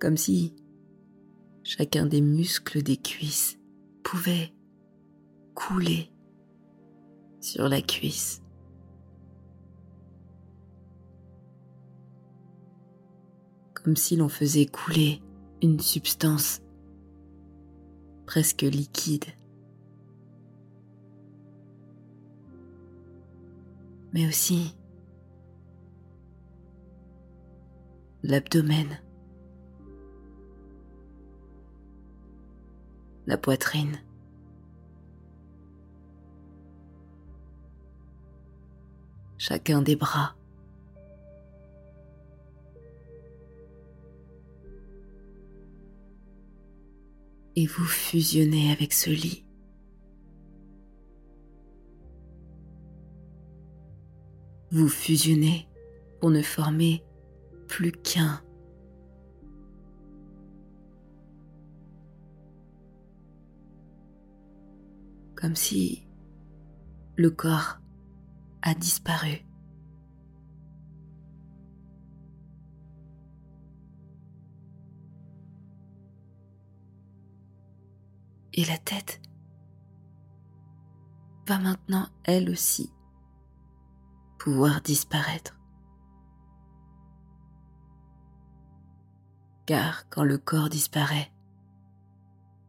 Comme 0.00 0.16
si 0.16 0.56
chacun 1.64 2.04
des 2.06 2.20
muscles 2.20 2.82
des 2.82 2.98
cuisses 2.98 3.58
pouvait 4.04 4.52
couler 5.54 6.12
sur 7.40 7.68
la 7.68 7.80
cuisse. 7.80 8.42
Comme 13.74 13.96
si 13.96 14.16
l'on 14.16 14.28
faisait 14.28 14.66
couler 14.66 15.20
une 15.62 15.80
substance 15.80 16.60
presque 18.26 18.62
liquide. 18.62 19.24
Mais 24.12 24.28
aussi 24.28 24.76
l'abdomen. 28.22 29.03
La 33.26 33.38
poitrine. 33.38 34.00
Chacun 39.38 39.82
des 39.82 39.96
bras. 39.96 40.36
Et 47.56 47.66
vous 47.66 47.84
fusionnez 47.84 48.72
avec 48.72 48.92
ce 48.92 49.10
lit. 49.10 49.44
Vous 54.72 54.88
fusionnez 54.88 55.68
pour 56.20 56.30
ne 56.30 56.42
former 56.42 57.04
plus 57.68 57.92
qu'un 57.92 58.43
comme 65.44 65.56
si 65.56 66.08
le 67.16 67.30
corps 67.30 67.78
a 68.62 68.72
disparu. 68.72 69.44
Et 78.54 78.64
la 78.64 78.78
tête 78.78 79.20
va 81.46 81.58
maintenant, 81.58 82.06
elle 82.24 82.48
aussi, 82.48 82.90
pouvoir 84.38 84.80
disparaître. 84.80 85.60
Car 89.66 90.08
quand 90.08 90.24
le 90.24 90.38
corps 90.38 90.70
disparaît, 90.70 91.30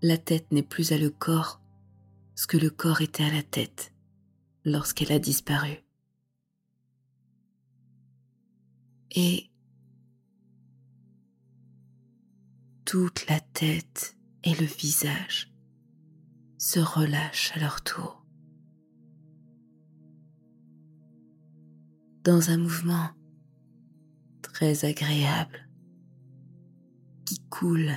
la 0.02 0.18
tête 0.18 0.52
n'est 0.52 0.62
plus 0.62 0.92
à 0.92 0.98
le 0.98 1.10
corps 1.10 1.62
ce 2.36 2.48
que 2.48 2.58
le 2.58 2.70
corps 2.70 3.02
était 3.02 3.24
à 3.24 3.32
la 3.32 3.44
tête 3.44 3.94
lorsqu'elle 4.66 5.12
a 5.12 5.20
disparu. 5.20 5.78
Et 9.12 9.50
toute 12.84 13.28
la 13.28 13.40
tête 13.40 14.18
et 14.44 14.54
le 14.54 14.66
visage 14.66 15.54
se 16.58 16.80
relâchent 16.80 17.54
à 17.56 17.60
leur 17.60 17.82
tour. 17.82 18.26
Dans 22.24 22.50
un 22.50 22.58
mouvement 22.58 23.10
très 24.42 24.86
agréable 24.86 25.70
qui 27.26 27.40
coule 27.50 27.94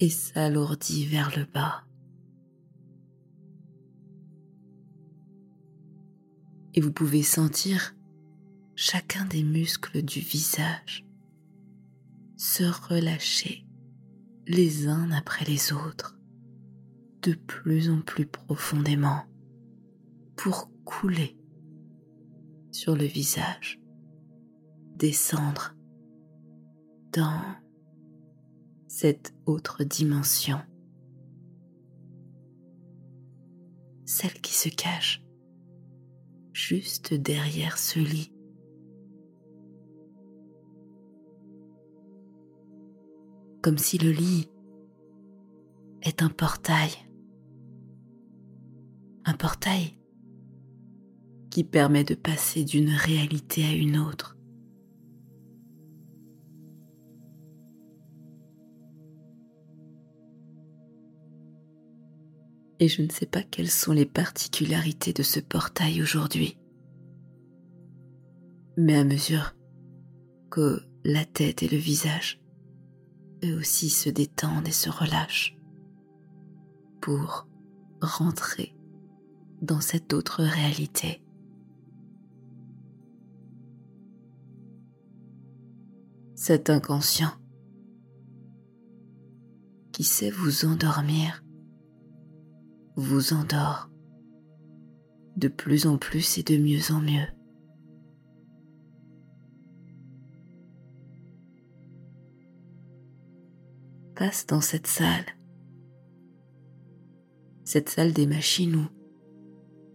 et 0.00 0.10
s'alourdit 0.10 1.06
vers 1.06 1.36
le 1.36 1.44
bas. 1.44 1.84
Vous 6.80 6.92
pouvez 6.92 7.22
sentir 7.22 7.94
chacun 8.74 9.26
des 9.26 9.42
muscles 9.42 10.00
du 10.02 10.20
visage 10.20 11.06
se 12.38 12.64
relâcher 12.88 13.66
les 14.46 14.88
uns 14.88 15.10
après 15.10 15.44
les 15.44 15.74
autres 15.74 16.18
de 17.20 17.34
plus 17.34 17.90
en 17.90 18.00
plus 18.00 18.24
profondément 18.24 19.24
pour 20.36 20.70
couler 20.86 21.38
sur 22.72 22.96
le 22.96 23.04
visage, 23.04 23.78
descendre 24.96 25.76
dans 27.12 27.42
cette 28.88 29.34
autre 29.44 29.84
dimension, 29.84 30.62
celle 34.06 34.40
qui 34.40 34.54
se 34.54 34.70
cache 34.70 35.22
juste 36.52 37.14
derrière 37.14 37.78
ce 37.78 37.98
lit. 37.98 38.32
Comme 43.62 43.78
si 43.78 43.98
le 43.98 44.10
lit 44.10 44.48
est 46.02 46.22
un 46.22 46.30
portail. 46.30 46.90
Un 49.24 49.34
portail 49.34 49.98
qui 51.50 51.64
permet 51.64 52.04
de 52.04 52.14
passer 52.14 52.64
d'une 52.64 52.90
réalité 52.90 53.64
à 53.64 53.72
une 53.72 53.98
autre. 53.98 54.39
Et 62.80 62.88
je 62.88 63.02
ne 63.02 63.10
sais 63.10 63.26
pas 63.26 63.42
quelles 63.42 63.70
sont 63.70 63.92
les 63.92 64.06
particularités 64.06 65.12
de 65.12 65.22
ce 65.22 65.38
portail 65.38 66.02
aujourd'hui. 66.02 66.56
Mais 68.78 68.96
à 68.96 69.04
mesure 69.04 69.54
que 70.50 70.82
la 71.04 71.26
tête 71.26 71.62
et 71.62 71.68
le 71.68 71.76
visage, 71.76 72.42
eux 73.44 73.58
aussi 73.58 73.90
se 73.90 74.08
détendent 74.08 74.66
et 74.66 74.72
se 74.72 74.88
relâchent 74.88 75.58
pour 77.02 77.46
rentrer 78.00 78.74
dans 79.60 79.82
cette 79.82 80.14
autre 80.14 80.42
réalité. 80.42 81.22
Cet 86.34 86.70
inconscient 86.70 87.32
qui 89.92 90.02
sait 90.02 90.30
vous 90.30 90.64
endormir 90.64 91.42
vous 93.00 93.32
endort 93.32 93.88
de 95.36 95.48
plus 95.48 95.86
en 95.86 95.96
plus 95.96 96.38
et 96.38 96.42
de 96.42 96.56
mieux 96.56 96.92
en 96.92 97.00
mieux. 97.00 97.26
Passe 104.14 104.46
dans 104.46 104.60
cette 104.60 104.86
salle, 104.86 105.24
cette 107.64 107.88
salle 107.88 108.12
des 108.12 108.26
machines 108.26 108.76
où 108.76 108.86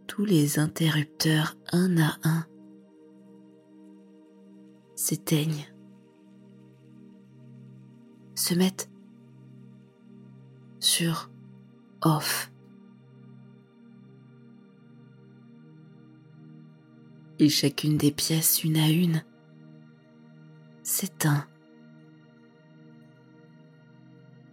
tous 0.07 0.25
les 0.25 0.57
interrupteurs 0.57 1.55
un 1.71 1.97
à 1.97 2.17
un 2.23 2.45
s'éteignent, 4.95 5.67
se 8.33 8.55
mettent 8.55 8.89
sur 10.79 11.29
off. 12.01 12.51
Et 17.39 17.49
chacune 17.49 17.97
des 17.97 18.11
pièces 18.11 18.63
une 18.63 18.77
à 18.77 18.89
une 18.89 19.23
s'éteint. 20.83 21.47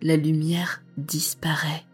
La 0.00 0.16
lumière 0.16 0.82
disparaît 0.96 1.84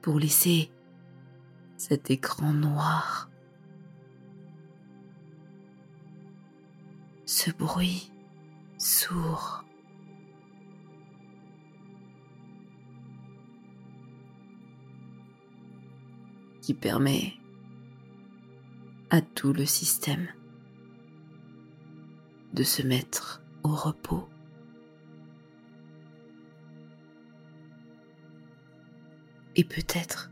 pour 0.00 0.18
laisser 0.18 0.70
cet 1.76 2.10
écran 2.10 2.52
noir. 2.52 3.30
Ce 7.26 7.50
bruit 7.50 8.12
sourd. 8.78 9.64
qui 16.62 16.74
permet 16.74 17.34
à 19.12 19.20
tout 19.20 19.52
le 19.52 19.66
système 19.66 20.26
de 22.54 22.62
se 22.62 22.80
mettre 22.80 23.42
au 23.62 23.68
repos. 23.68 24.26
Et 29.54 29.64
peut-être 29.64 30.30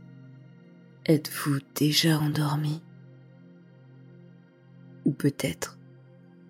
êtes-vous 1.05 1.59
déjà 1.75 2.19
endormi 2.19 2.83
ou 5.05 5.13
peut-être 5.13 5.79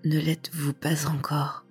ne 0.04 0.20
l'êtes-vous 0.20 0.72
pas 0.72 1.08
encore. 1.08 1.64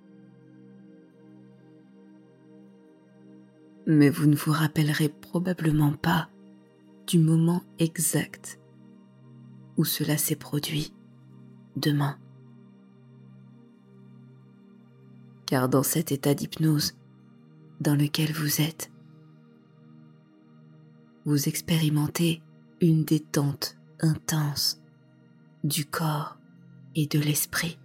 Mais 3.86 4.10
vous 4.10 4.26
ne 4.26 4.36
vous 4.36 4.52
rappellerez 4.52 5.08
probablement 5.08 5.94
pas 5.94 6.28
du 7.06 7.18
moment 7.18 7.62
exact 7.78 8.59
où 9.80 9.84
cela 9.86 10.18
s'est 10.18 10.36
produit 10.36 10.92
demain. 11.74 12.18
Car 15.46 15.70
dans 15.70 15.82
cet 15.82 16.12
état 16.12 16.34
d'hypnose 16.34 16.92
dans 17.80 17.96
lequel 17.96 18.30
vous 18.30 18.60
êtes, 18.60 18.92
vous 21.24 21.48
expérimentez 21.48 22.42
une 22.82 23.06
détente 23.06 23.78
intense 24.00 24.82
du 25.64 25.86
corps 25.86 26.36
et 26.94 27.06
de 27.06 27.18
l'esprit 27.18 27.78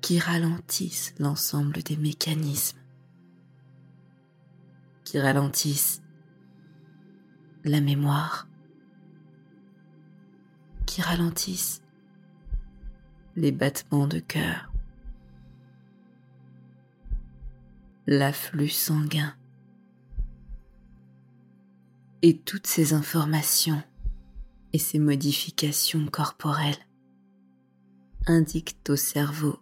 qui 0.00 0.18
ralentissent 0.18 1.14
l'ensemble 1.18 1.82
des 1.82 1.98
mécanismes, 1.98 2.80
qui 5.04 5.20
ralentissent 5.20 6.00
la 7.64 7.82
mémoire, 7.82 8.49
qui 10.90 11.02
ralentissent 11.02 11.82
les 13.36 13.52
battements 13.52 14.08
de 14.08 14.18
cœur, 14.18 14.72
l'afflux 18.08 18.70
sanguin 18.70 19.32
et 22.22 22.36
toutes 22.38 22.66
ces 22.66 22.92
informations 22.92 23.80
et 24.72 24.78
ces 24.78 24.98
modifications 24.98 26.08
corporelles 26.08 26.84
indiquent 28.26 28.76
au 28.88 28.96
cerveau 28.96 29.60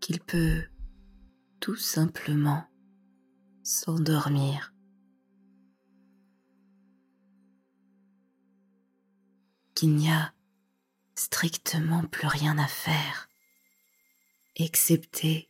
qu'il 0.00 0.18
peut 0.18 0.64
tout 1.60 1.76
simplement 1.76 2.64
s'endormir 3.62 4.74
qu'il 9.78 9.94
n'y 9.94 10.10
a 10.10 10.32
strictement 11.14 12.02
plus 12.04 12.26
rien 12.26 12.58
à 12.58 12.66
faire, 12.66 13.28
excepté 14.56 15.48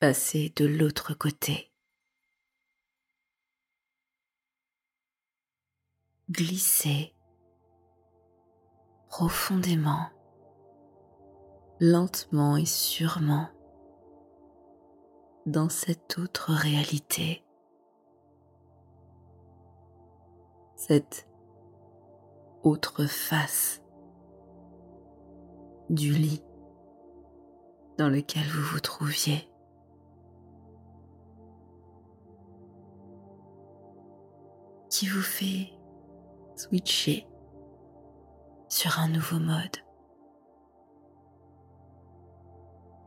passer 0.00 0.52
de 0.56 0.64
l'autre 0.64 1.14
côté. 1.14 1.70
Glissez 6.28 7.14
profondément, 9.06 10.10
lentement 11.78 12.56
et 12.56 12.66
sûrement 12.66 13.48
dans 15.46 15.68
cette 15.68 16.18
autre 16.18 16.52
réalité, 16.52 17.44
cette 20.74 21.31
autre 22.62 23.06
face 23.06 23.82
du 25.90 26.12
lit 26.12 26.42
dans 27.98 28.08
lequel 28.08 28.44
vous 28.44 28.62
vous 28.74 28.80
trouviez. 28.80 29.48
qui 34.92 35.08
vous 35.08 35.22
fait 35.22 35.72
switcher 36.54 37.26
sur 38.68 38.98
un 38.98 39.08
nouveau 39.08 39.38
mode. 39.38 39.78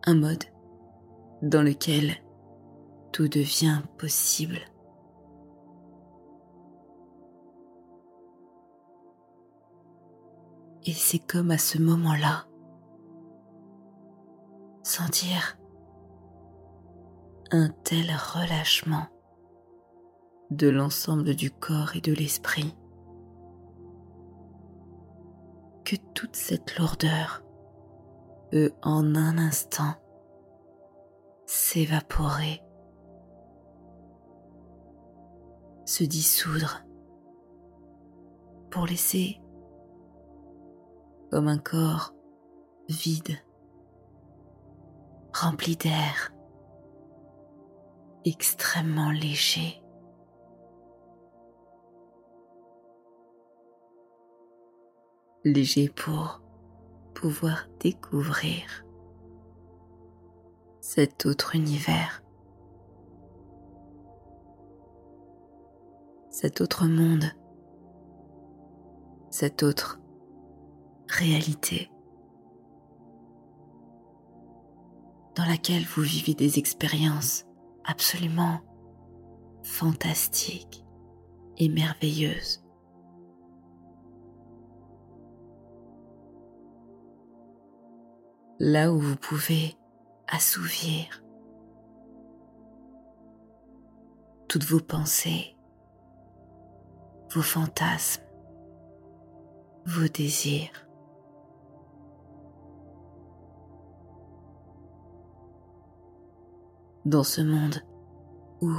Un 0.07 0.15
mode 0.15 0.43
dans 1.43 1.61
lequel 1.61 2.15
tout 3.11 3.27
devient 3.27 3.81
possible. 3.99 4.59
Et 10.85 10.93
c'est 10.93 11.19
comme 11.19 11.51
à 11.51 11.57
ce 11.57 11.79
moment-là, 11.79 12.45
sentir 14.83 15.57
un 17.51 17.69
tel 17.69 18.05
relâchement 18.11 19.07
de 20.51 20.69
l'ensemble 20.69 21.35
du 21.35 21.49
corps 21.49 21.95
et 21.95 22.01
de 22.01 22.13
l'esprit 22.13 22.77
que 25.83 25.95
toute 26.13 26.35
cette 26.35 26.77
lourdeur 26.77 27.43
peut 28.51 28.71
en 28.83 29.15
un 29.15 29.37
instant 29.39 29.95
s'évaporer, 31.47 32.61
se 35.85 36.03
dissoudre 36.03 36.83
pour 38.69 38.85
laisser 38.85 39.39
comme 41.35 41.49
un 41.49 41.57
corps 41.57 42.13
vide, 42.87 43.35
rempli 45.33 45.75
d'air, 45.75 46.31
extrêmement 48.23 49.11
léger. 49.11 49.83
léger 55.43 55.89
pour 55.89 56.41
pouvoir 57.13 57.67
découvrir 57.81 58.85
cet 60.79 61.25
autre 61.25 61.53
univers, 61.53 62.23
cet 66.29 66.61
autre 66.61 66.87
monde, 66.87 67.25
cette 69.29 69.63
autre 69.63 69.99
dans 75.35 75.45
laquelle 75.45 75.83
vous 75.83 76.01
vivez 76.01 76.33
des 76.33 76.59
expériences 76.59 77.45
absolument 77.85 78.61
fantastiques 79.63 80.85
et 81.57 81.69
merveilleuses. 81.69 82.65
là 88.59 88.91
où 88.91 88.99
vous 88.99 89.15
pouvez 89.17 89.75
assouvir 90.27 91.23
toutes 94.47 94.63
vos 94.63 94.79
pensées, 94.79 95.57
vos 97.33 97.41
fantasmes, 97.41 98.23
vos 99.85 100.07
désirs. 100.07 100.84
Dans 107.05 107.23
ce 107.23 107.41
monde 107.41 107.83
où 108.61 108.71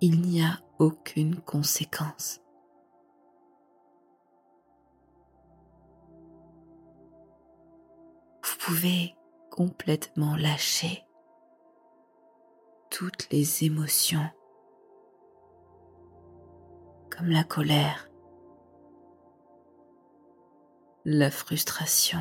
il 0.00 0.20
n'y 0.20 0.42
a 0.42 0.60
aucune 0.78 1.36
conséquence. 1.40 2.40
pouvez 8.70 9.16
complètement 9.50 10.36
lâcher 10.36 11.04
toutes 12.88 13.28
les 13.30 13.64
émotions 13.64 14.28
comme 17.10 17.30
la 17.30 17.42
colère, 17.42 18.08
la 21.04 21.32
frustration, 21.32 22.20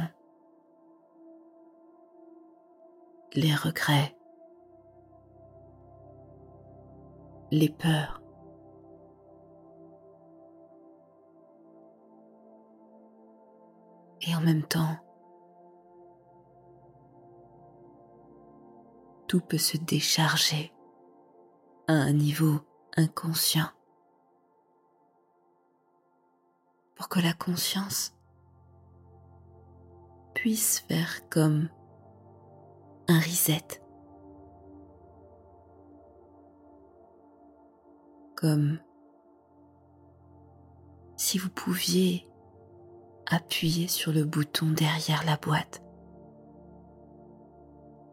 les 3.34 3.54
regrets, 3.54 4.16
les 7.52 7.70
peurs. 7.70 8.22
Et 14.22 14.36
en 14.36 14.42
même 14.42 14.64
temps, 14.64 14.98
tout 19.28 19.40
peut 19.42 19.58
se 19.58 19.78
décharger 19.78 20.74
à 21.88 21.94
un 21.94 22.14
niveau 22.14 22.60
inconscient 22.98 23.70
pour 26.96 27.08
que 27.10 27.20
la 27.20 27.34
conscience 27.34 28.14
puisse 30.34 30.80
faire 30.82 31.28
comme 31.30 31.70
un 33.08 33.20
reset, 33.20 33.79
comme 38.40 38.80
si 41.18 41.38
vous 41.38 41.50
pouviez 41.50 42.26
appuyer 43.30 43.90
sur 43.90 44.14
le 44.14 44.24
bouton 44.24 44.72
derrière 44.72 45.26
la 45.26 45.36
boîte 45.36 45.84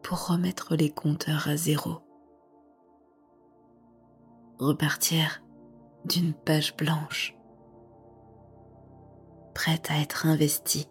pour 0.02 0.26
remettre 0.26 0.74
les 0.74 0.90
compteurs 0.90 1.46
à 1.46 1.56
zéro. 1.56 2.00
Repartir 4.58 5.44
d'une 6.04 6.34
page 6.34 6.76
blanche, 6.76 7.36
prête 9.54 9.92
à 9.92 10.00
être 10.00 10.26
investie 10.26 10.88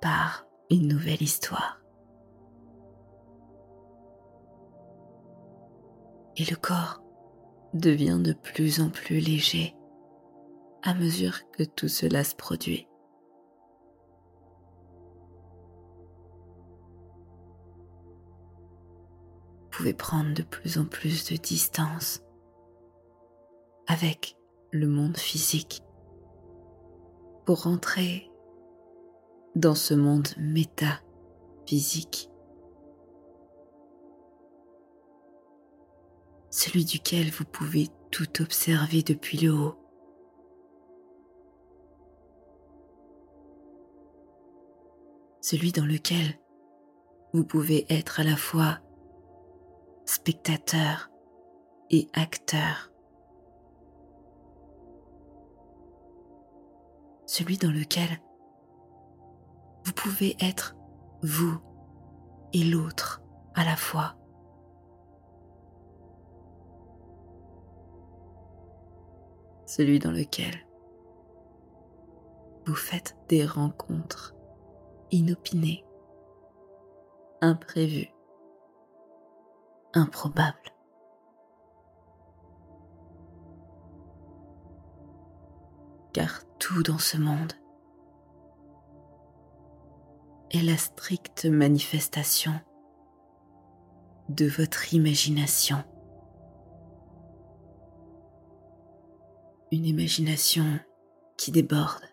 par 0.00 0.46
une 0.70 0.86
nouvelle 0.86 1.22
histoire. 1.22 1.80
Et 6.36 6.44
le 6.44 6.54
corps 6.54 7.01
devient 7.74 8.20
de 8.22 8.32
plus 8.32 8.80
en 8.80 8.90
plus 8.90 9.20
léger 9.20 9.74
à 10.82 10.94
mesure 10.94 11.38
que 11.52 11.62
tout 11.62 11.88
cela 11.88 12.24
se 12.24 12.34
produit. 12.34 12.88
pouvez 19.72 19.94
prendre 19.94 20.32
de 20.34 20.42
plus 20.42 20.78
en 20.78 20.84
plus 20.84 21.28
de 21.30 21.36
distance 21.36 22.22
avec 23.88 24.36
le 24.70 24.86
monde 24.86 25.16
physique 25.16 25.82
pour 27.46 27.64
rentrer 27.64 28.30
dans 29.56 29.74
ce 29.74 29.94
monde 29.94 30.28
métaphysique, 30.38 32.30
celui 36.52 36.84
duquel 36.84 37.30
vous 37.30 37.46
pouvez 37.46 37.88
tout 38.10 38.42
observer 38.42 39.02
depuis 39.02 39.38
le 39.38 39.54
haut. 39.54 39.74
Celui 45.40 45.72
dans 45.72 45.86
lequel 45.86 46.38
vous 47.32 47.44
pouvez 47.44 47.86
être 47.88 48.20
à 48.20 48.22
la 48.22 48.36
fois 48.36 48.80
spectateur 50.04 51.10
et 51.90 52.06
acteur. 52.12 52.92
Celui 57.24 57.56
dans 57.56 57.72
lequel 57.72 58.20
vous 59.86 59.92
pouvez 59.94 60.36
être 60.38 60.76
vous 61.22 61.58
et 62.52 62.62
l'autre 62.62 63.22
à 63.54 63.64
la 63.64 63.74
fois. 63.74 64.21
Celui 69.74 70.00
dans 70.00 70.12
lequel 70.12 70.52
vous 72.66 72.74
faites 72.74 73.16
des 73.30 73.46
rencontres 73.46 74.34
inopinées, 75.10 75.82
imprévues, 77.40 78.12
improbables. 79.94 80.58
Car 86.12 86.42
tout 86.58 86.82
dans 86.82 86.98
ce 86.98 87.16
monde 87.16 87.54
est 90.50 90.60
la 90.60 90.76
stricte 90.76 91.46
manifestation 91.46 92.52
de 94.28 94.46
votre 94.46 94.92
imagination. 94.92 95.82
Une 99.72 99.86
imagination 99.86 100.78
qui 101.38 101.50
déborde. 101.50 102.04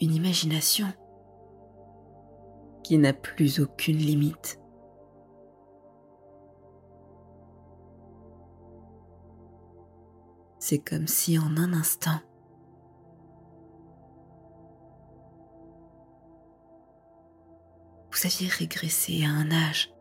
Une 0.00 0.14
imagination 0.14 0.86
qui 2.84 2.96
n'a 2.98 3.12
plus 3.12 3.58
aucune 3.58 3.96
limite. 3.96 4.60
C'est 10.60 10.78
comme 10.78 11.08
si 11.08 11.36
en 11.36 11.56
un 11.56 11.72
instant, 11.72 12.20
vous 18.12 18.24
aviez 18.24 18.46
régressé 18.46 19.24
à 19.24 19.30
un 19.30 19.50
âge 19.50 19.92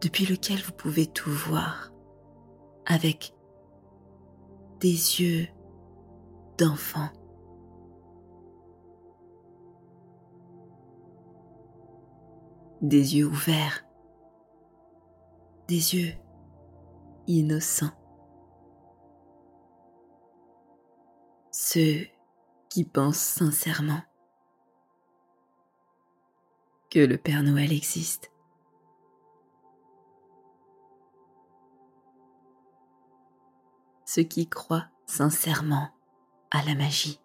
depuis 0.00 0.26
lequel 0.26 0.58
vous 0.62 0.72
pouvez 0.72 1.06
tout 1.06 1.30
voir 1.30 1.92
avec 2.86 3.34
des 4.80 5.20
yeux 5.20 5.48
d'enfant. 6.56 7.08
Des 12.80 13.16
yeux 13.16 13.26
ouverts, 13.26 13.84
des 15.66 15.96
yeux 15.96 16.12
innocents. 17.26 17.90
Ceux 21.50 22.06
qui 22.68 22.84
pensent 22.84 23.18
sincèrement 23.18 24.00
que 26.88 27.00
le 27.00 27.18
Père 27.18 27.42
Noël 27.42 27.72
existe. 27.72 28.30
Ceux 34.10 34.22
qui 34.22 34.48
croient 34.48 34.88
sincèrement 35.04 35.90
à 36.50 36.64
la 36.64 36.74
magie. 36.74 37.20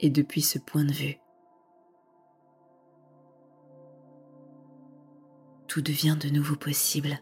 Et 0.00 0.08
depuis 0.08 0.40
ce 0.40 0.58
point 0.58 0.86
de 0.86 0.92
vue, 0.92 1.20
tout 5.68 5.82
devient 5.82 6.16
de 6.18 6.30
nouveau 6.30 6.56
possible. 6.56 7.18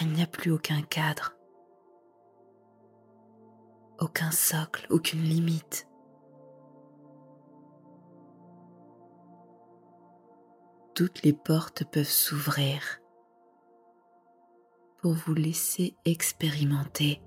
il 0.00 0.12
n'y 0.12 0.22
a 0.22 0.26
plus 0.26 0.50
aucun 0.50 0.82
cadre, 0.82 1.36
aucun 4.00 4.32
socle, 4.32 4.86
aucune 4.90 5.22
limite. 5.22 5.86
Toutes 10.94 11.22
les 11.24 11.32
portes 11.32 11.82
peuvent 11.90 12.04
s'ouvrir 12.04 13.00
pour 15.02 15.12
vous 15.12 15.34
laisser 15.34 15.96
expérimenter 16.04 17.20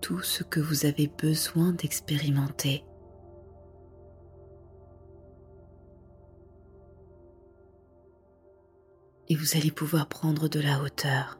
tout 0.00 0.20
ce 0.22 0.42
que 0.42 0.58
vous 0.58 0.84
avez 0.84 1.06
besoin 1.06 1.72
d'expérimenter. 1.72 2.84
Et 9.28 9.36
vous 9.36 9.56
allez 9.56 9.70
pouvoir 9.70 10.08
prendre 10.08 10.48
de 10.48 10.60
la 10.60 10.82
hauteur. 10.82 11.38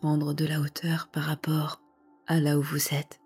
prendre 0.00 0.34
de 0.34 0.44
la 0.44 0.60
hauteur 0.60 1.06
par 1.12 1.22
rapport 1.22 1.80
à 2.26 2.40
là 2.40 2.58
où 2.58 2.62
vous 2.62 2.92
êtes. 2.92 3.21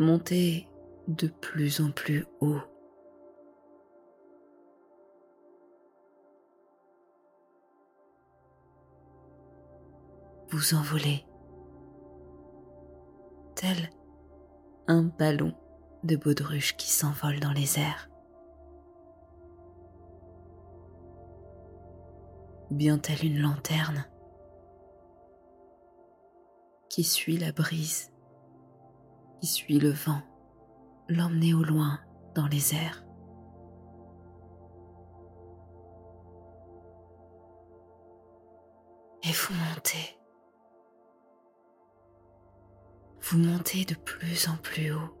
Montez 0.00 0.66
de 1.06 1.28
plus 1.28 1.80
en 1.80 1.92
plus 1.92 2.26
haut. 2.40 2.58
Vous 10.50 10.74
envolez 10.74 11.24
tel 13.54 13.90
un 14.88 15.04
ballon 15.04 15.54
de 16.02 16.16
baudruche 16.16 16.76
qui 16.76 16.90
s'envole 16.90 17.38
dans 17.38 17.52
les 17.52 17.78
airs. 17.78 18.10
bien 22.70 22.98
telle 22.98 23.24
une 23.24 23.40
lanterne 23.40 24.06
qui 26.88 27.04
suit 27.04 27.36
la 27.36 27.52
brise, 27.52 28.12
qui 29.40 29.46
suit 29.46 29.78
le 29.78 29.90
vent, 29.90 30.22
l'emmener 31.08 31.54
au 31.54 31.62
loin 31.62 32.00
dans 32.34 32.46
les 32.46 32.74
airs. 32.74 33.04
Et 39.22 39.32
vous 39.32 39.54
montez. 39.54 40.18
Vous 43.22 43.38
montez 43.38 43.84
de 43.84 43.94
plus 43.94 44.48
en 44.48 44.56
plus 44.56 44.92
haut. 44.92 45.16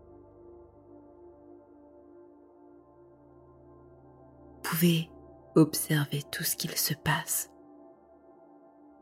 Vous 4.54 4.60
pouvez 4.62 5.10
Observez 5.56 6.22
tout 6.30 6.44
ce 6.44 6.54
qu'il 6.54 6.76
se 6.76 6.94
passe 6.94 7.50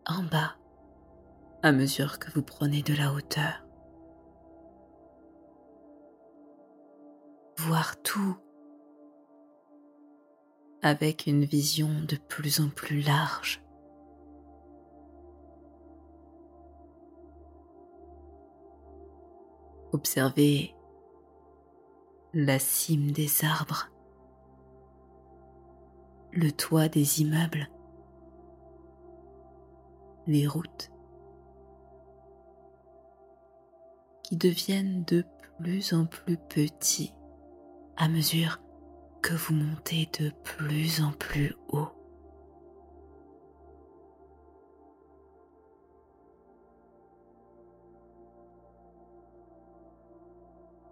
en 0.07 0.22
bas 0.22 0.57
à 1.62 1.72
mesure 1.72 2.18
que 2.18 2.31
vous 2.31 2.42
prenez 2.42 2.83
de 2.83 2.94
la 2.94 3.12
hauteur. 3.12 3.67
Voir 7.58 8.00
tout 8.02 8.36
avec 10.80 11.26
une 11.26 11.44
vision 11.44 11.88
de 12.08 12.14
plus 12.14 12.60
en 12.60 12.68
plus 12.68 13.00
large. 13.00 13.60
Observez 19.92 20.76
la 22.32 22.61
cime 22.61 23.11
des 23.11 23.44
arbres 23.44 23.90
le 26.32 26.52
toit 26.52 26.88
des 26.88 27.22
immeubles, 27.22 27.68
les 30.28 30.46
routes 30.46 30.92
qui 34.22 34.36
deviennent 34.36 35.02
de 35.04 35.24
plus 35.59 35.92
en 35.92 36.06
plus 36.06 36.36
petits 36.36 37.14
à 37.99 38.09
mesure 38.09 38.61
que 39.22 39.34
vous 39.34 39.55
montez 39.55 40.09
de 40.18 40.30
plus 40.44 41.03
en 41.03 41.12
plus 41.12 41.55
haut. 41.68 41.88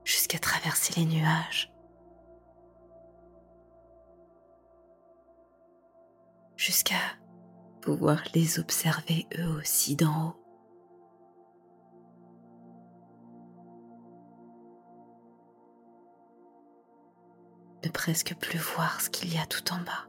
jusqu'à 0.04 0.38
traverser 0.38 1.00
les 1.00 1.06
nuages 1.06 1.72
jusqu'à 6.56 6.94
pouvoir 7.80 8.22
les 8.34 8.58
observer 8.58 9.26
eux 9.38 9.58
aussi 9.58 9.94
d'en 9.96 10.28
haut. 10.28 10.45
Ne 17.84 17.90
presque 17.90 18.34
plus 18.36 18.58
voir 18.58 19.00
ce 19.00 19.10
qu'il 19.10 19.32
y 19.32 19.38
a 19.38 19.46
tout 19.46 19.72
en 19.72 19.78
bas. 19.78 20.08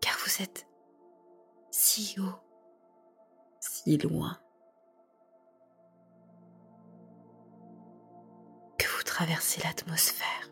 Car 0.00 0.16
vous 0.24 0.42
êtes 0.42 0.66
si 1.70 2.16
haut, 2.18 2.40
si 3.60 3.98
loin. 3.98 4.38
traverser 9.16 9.62
l'atmosphère, 9.62 10.50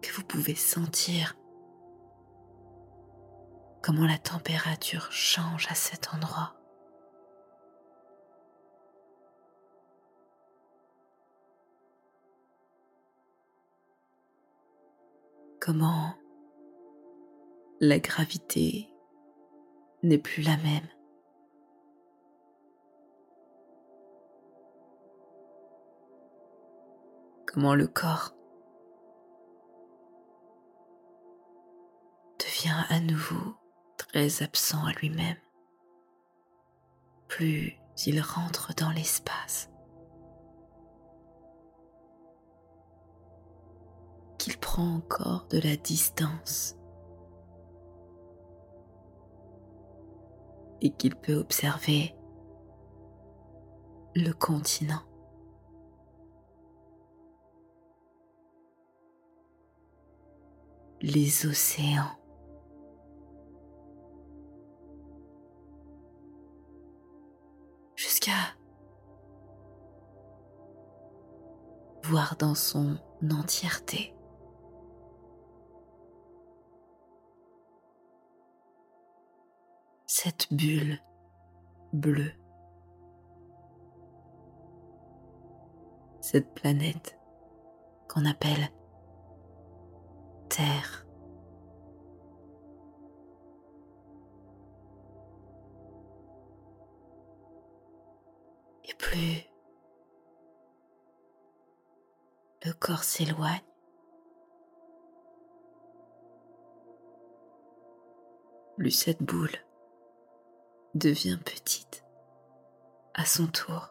que 0.00 0.12
vous 0.16 0.24
pouvez 0.24 0.56
sentir 0.56 1.36
comment 3.84 4.04
la 4.04 4.18
température 4.18 5.12
change 5.12 5.68
à 5.70 5.76
cet 5.76 6.12
endroit. 6.12 6.56
Comment 15.64 16.16
la 17.78 18.00
gravité 18.00 18.92
n'est 20.02 20.18
plus 20.18 20.42
la 20.42 20.56
même. 20.56 20.88
Comment 27.46 27.76
le 27.76 27.86
corps 27.86 28.34
devient 32.40 32.82
à 32.88 32.98
nouveau 32.98 33.54
très 33.98 34.42
absent 34.42 34.84
à 34.84 34.90
lui-même. 34.94 35.38
Plus 37.28 37.78
il 38.04 38.20
rentre 38.20 38.74
dans 38.74 38.90
l'espace, 38.90 39.70
encore 44.80 45.46
de 45.50 45.58
la 45.58 45.76
distance 45.76 46.76
et 50.80 50.90
qu'il 50.90 51.14
peut 51.16 51.36
observer 51.36 52.14
le 54.14 54.32
continent. 54.32 55.02
les 61.02 61.46
océans. 61.46 62.16
Jusqu'à 67.96 68.30
voir 72.04 72.36
dans 72.36 72.54
son 72.54 72.98
entièreté 73.30 74.14
cette 80.24 80.52
bulle 80.52 81.00
bleue, 81.92 82.30
cette 86.20 86.54
planète 86.54 87.18
qu'on 88.08 88.24
appelle 88.24 88.70
Terre. 90.48 91.04
Et 98.84 98.94
plus 98.94 99.50
le 102.64 102.72
corps 102.74 103.02
s'éloigne, 103.02 103.58
plus 108.76 108.92
cette 108.92 109.20
boule 109.20 109.50
devient 110.94 111.38
petite 111.44 112.04
à 113.14 113.24
son 113.24 113.46
tour. 113.46 113.88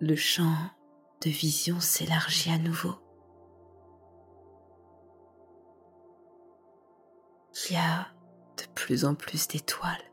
Le 0.00 0.16
champ 0.16 0.56
de 1.20 1.30
vision 1.30 1.78
s'élargit 1.78 2.50
à 2.50 2.58
nouveau. 2.58 2.94
Il 7.68 7.74
y 7.74 7.76
a 7.76 8.08
de 8.58 8.66
plus 8.74 9.04
en 9.04 9.14
plus 9.14 9.46
d'étoiles, 9.46 10.10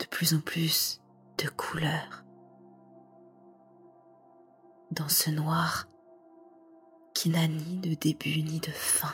de 0.00 0.06
plus 0.06 0.34
en 0.34 0.40
plus 0.40 1.00
de 1.38 1.48
couleurs 1.48 2.24
dans 4.90 5.08
ce 5.08 5.30
noir 5.30 5.86
qui 7.20 7.30
n'a 7.30 7.48
ni 7.48 7.78
de 7.78 7.94
début 7.94 8.42
ni 8.42 8.60
de 8.60 8.70
fin. 8.70 9.12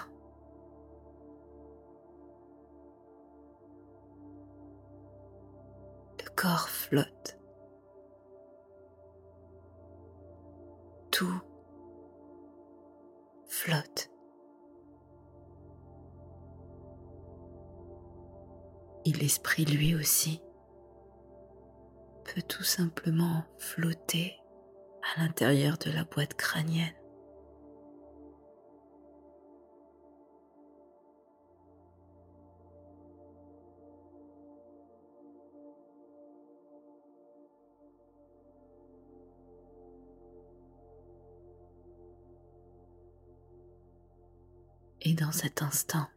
Le 6.22 6.28
corps 6.36 6.68
flotte. 6.68 7.38
Tout 11.10 11.40
flotte. 13.48 14.10
Et 19.06 19.12
l'esprit 19.12 19.64
lui 19.64 19.94
aussi 19.94 20.42
peut 22.24 22.42
tout 22.42 22.64
simplement 22.64 23.44
flotter 23.56 24.36
à 25.16 25.22
l'intérieur 25.22 25.78
de 25.78 25.90
la 25.90 26.04
boîte 26.04 26.34
crânienne. 26.34 26.92
Et 45.04 45.12
dans 45.12 45.32
cet 45.32 45.60
instant 45.60 46.08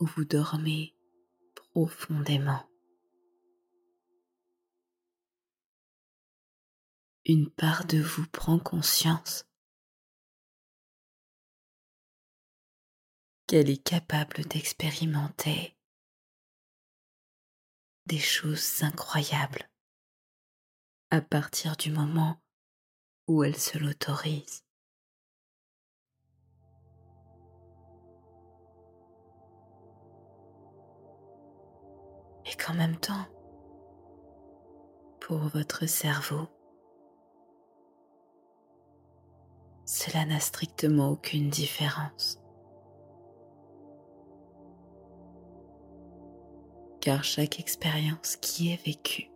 où 0.00 0.06
vous 0.06 0.24
dormez 0.24 0.96
profondément, 1.54 2.68
une 7.24 7.50
part 7.50 7.86
de 7.86 7.98
vous 7.98 8.26
prend 8.26 8.58
conscience 8.58 9.46
qu'elle 13.46 13.70
est 13.70 13.82
capable 13.82 14.42
d'expérimenter 14.44 15.76
des 18.06 18.18
choses 18.18 18.82
incroyables 18.82 19.70
à 21.10 21.20
partir 21.20 21.76
du 21.76 21.92
moment 21.92 22.42
où 23.28 23.44
elle 23.44 23.56
se 23.56 23.78
l'autorise. 23.78 24.63
Et 32.46 32.56
qu'en 32.56 32.74
même 32.74 32.96
temps, 32.96 33.26
pour 35.20 35.38
votre 35.38 35.86
cerveau, 35.86 36.48
cela 39.86 40.24
n'a 40.24 40.40
strictement 40.40 41.10
aucune 41.10 41.50
différence. 41.50 42.40
Car 47.00 47.22
chaque 47.22 47.60
expérience 47.60 48.36
qui 48.36 48.72
est 48.72 48.84
vécue, 48.84 49.30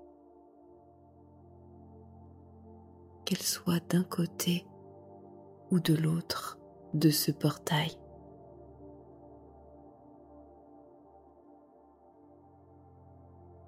qu'elle 3.24 3.42
soit 3.42 3.80
d'un 3.90 4.04
côté 4.04 4.66
ou 5.70 5.80
de 5.80 5.94
l'autre 5.94 6.58
de 6.94 7.10
ce 7.10 7.30
portail, 7.30 7.90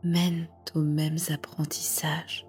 mènent 0.02 0.48
aux 0.74 0.82
mêmes 0.82 1.18
apprentissages, 1.32 2.46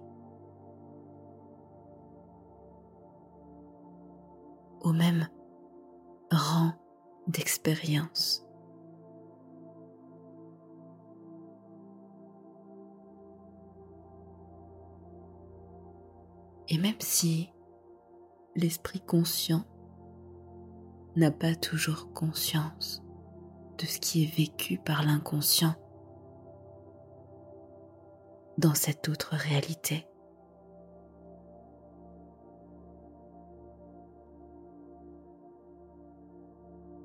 au 4.81 4.93
même 4.93 5.27
rang 6.31 6.73
d'expérience. 7.27 8.45
Et 16.67 16.77
même 16.77 16.99
si 16.99 17.49
l'esprit 18.55 19.01
conscient 19.01 19.65
n'a 21.17 21.31
pas 21.31 21.53
toujours 21.55 22.13
conscience 22.13 23.03
de 23.77 23.85
ce 23.85 23.99
qui 23.99 24.23
est 24.23 24.35
vécu 24.37 24.77
par 24.77 25.03
l'inconscient, 25.03 25.75
dans 28.61 28.75
cette 28.75 29.09
autre 29.09 29.35
réalité. 29.35 30.05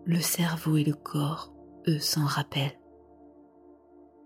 Le 0.05 0.21
cerveau 0.21 0.77
et 0.77 0.85
le 0.85 0.93
corps 0.93 1.53
eux 1.89 1.99
s'en 1.99 2.27
rappellent 2.27 2.79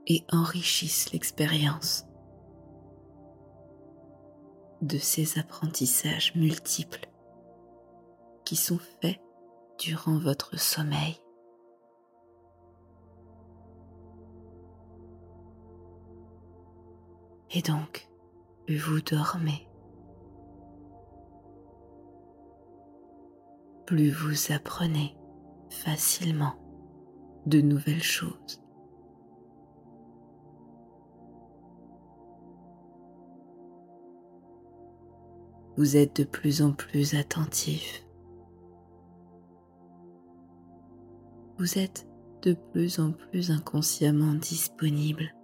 et 0.09 0.25
enrichissent 0.33 1.13
l'expérience 1.13 2.05
de 4.83 4.99
ces 4.99 5.39
apprentissages 5.39 6.35
multiples 6.35 7.09
qui 8.45 8.57
sont 8.57 8.81
faits 9.01 9.21
durant 9.79 10.19
votre 10.19 10.59
sommeil. 10.59 11.17
Et 17.53 17.63
donc, 17.63 18.09
plus 18.67 18.79
vous 18.79 19.01
dormez, 19.01 19.69
plus 23.87 24.11
vous 24.11 24.53
apprenez 24.53 25.17
facilement 25.69 26.55
de 27.47 27.61
nouvelles 27.61 28.03
choses. 28.03 28.63
Vous 35.77 35.97
êtes 35.97 36.17
de 36.21 36.25
plus 36.25 36.63
en 36.63 36.73
plus 36.73 37.15
attentif. 37.15 38.07
Vous 41.59 41.79
êtes 41.79 42.07
de 42.43 42.53
plus 42.53 43.01
en 43.01 43.13
plus 43.13 43.51
inconsciemment 43.51 44.35
disponible 44.35 45.35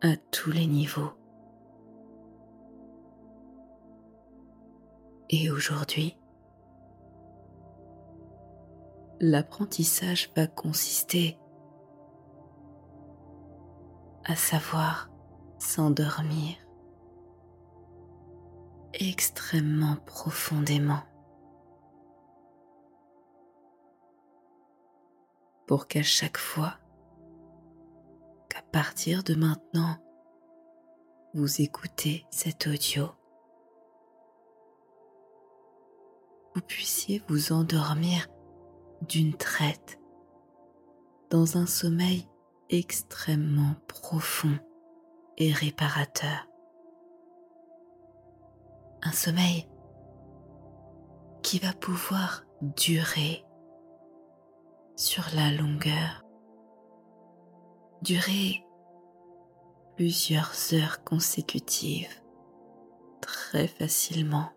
à 0.00 0.16
tous 0.16 0.52
les 0.52 0.66
niveaux. 0.66 1.17
Et 5.30 5.50
aujourd'hui, 5.50 6.16
l'apprentissage 9.20 10.32
va 10.34 10.46
consister 10.46 11.38
à 14.24 14.36
savoir 14.36 15.10
s'endormir 15.58 16.56
extrêmement 18.94 19.96
profondément 20.06 21.02
pour 25.66 25.88
qu'à 25.88 26.02
chaque 26.02 26.38
fois 26.38 26.78
qu'à 28.48 28.62
partir 28.62 29.22
de 29.22 29.34
maintenant 29.34 29.98
vous 31.34 31.60
écoutez 31.60 32.24
cet 32.30 32.66
audio, 32.66 33.10
vous 36.58 36.64
puissiez 36.64 37.22
vous 37.28 37.52
endormir 37.52 38.26
d'une 39.02 39.32
traite 39.32 40.00
dans 41.30 41.56
un 41.56 41.66
sommeil 41.66 42.28
extrêmement 42.68 43.76
profond 43.86 44.58
et 45.36 45.52
réparateur. 45.52 46.48
Un 49.02 49.12
sommeil 49.12 49.68
qui 51.44 51.60
va 51.60 51.72
pouvoir 51.74 52.42
durer 52.60 53.44
sur 54.96 55.26
la 55.36 55.52
longueur, 55.52 56.24
durer 58.02 58.64
plusieurs 59.94 60.54
heures 60.72 61.04
consécutives 61.04 62.20
très 63.20 63.68
facilement 63.68 64.50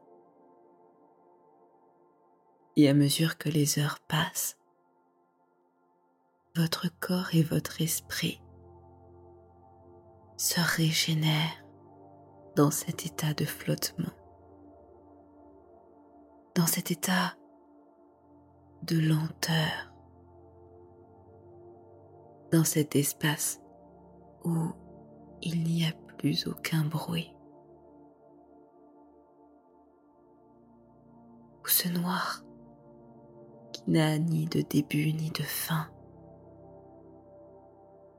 et 2.75 2.89
à 2.89 2.93
mesure 2.93 3.37
que 3.37 3.49
les 3.49 3.79
heures 3.79 3.99
passent, 4.07 4.57
votre 6.55 6.87
corps 6.99 7.33
et 7.33 7.43
votre 7.43 7.81
esprit 7.81 8.41
se 10.37 10.59
régénèrent 10.59 11.65
dans 12.55 12.71
cet 12.71 13.05
état 13.05 13.33
de 13.33 13.45
flottement, 13.45 14.11
dans 16.55 16.65
cet 16.65 16.91
état 16.91 17.35
de 18.83 18.99
lenteur, 18.99 19.93
dans 22.51 22.63
cet 22.63 22.95
espace 22.95 23.61
où 24.43 24.55
il 25.41 25.63
n'y 25.63 25.85
a 25.85 25.93
plus 26.17 26.47
aucun 26.47 26.83
bruit, 26.83 27.33
où 31.63 31.67
ce 31.67 31.87
noir 31.87 32.43
n'a 33.87 34.17
ni 34.17 34.45
de 34.45 34.61
début 34.61 35.13
ni 35.13 35.29
de 35.31 35.43
fin. 35.43 35.87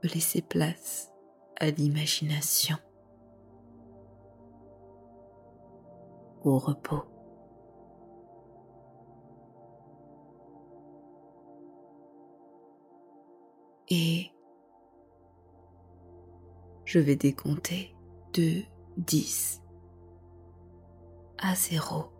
Peut 0.01 0.09
laisser 0.13 0.41
place 0.41 1.11
à 1.59 1.69
l'imagination, 1.69 2.77
au 6.43 6.57
repos. 6.57 7.03
Et 13.89 14.31
je 16.85 16.99
vais 16.99 17.15
décompter 17.15 17.95
de 18.33 18.61
10 18.97 19.61
à 21.37 21.55
0 21.55 22.12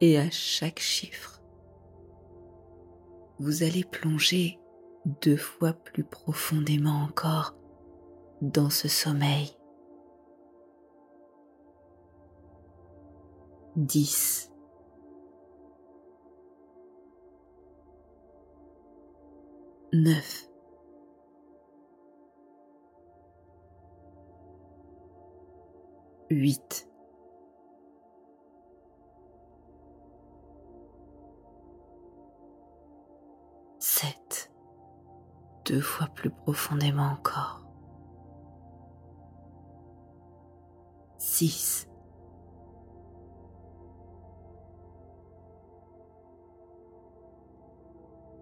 et 0.00 0.18
à 0.18 0.30
chaque 0.30 0.80
chiffre, 0.80 1.42
vous 3.38 3.62
allez 3.62 3.84
plonger 3.84 4.58
deux 5.22 5.36
fois 5.36 5.72
plus 5.72 6.04
profondément 6.04 7.02
encore 7.02 7.54
dans 8.42 8.70
ce 8.70 8.88
sommeil. 8.88 9.54
10 13.76 14.50
9 19.92 20.48
8 26.30 26.88
deux 35.68 35.80
fois 35.82 36.08
plus 36.14 36.30
profondément 36.30 37.10
encore. 37.10 37.62
6 41.18 41.88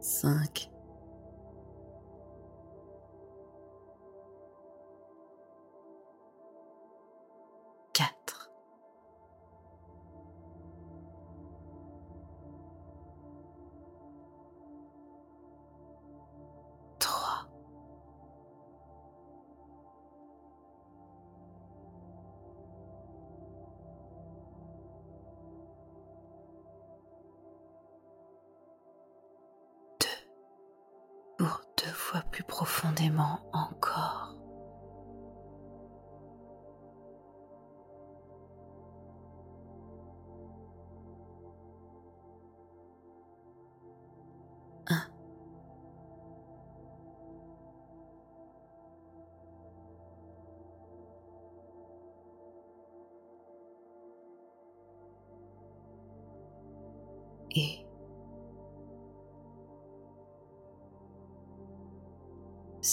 5 0.01 0.71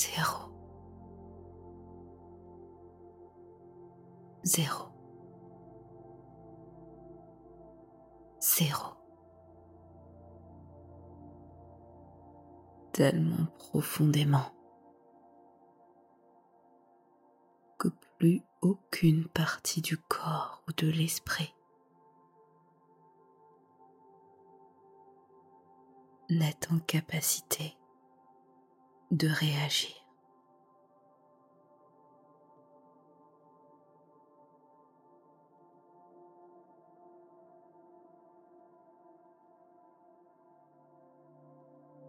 zéro, 0.03 0.49
zéro, 4.43 4.85
zéro. 8.39 8.93
tellement 12.91 13.47
profondément 13.57 14.51
que 17.79 17.87
plus 18.19 18.43
aucune 18.61 19.27
partie 19.27 19.81
du 19.81 19.97
corps 19.97 20.63
ou 20.67 20.73
de 20.73 20.87
l'esprit 20.87 21.55
n'est 26.29 26.71
en 26.71 26.77
capacité 26.79 27.75
de 29.13 29.27
réagir. 29.27 29.91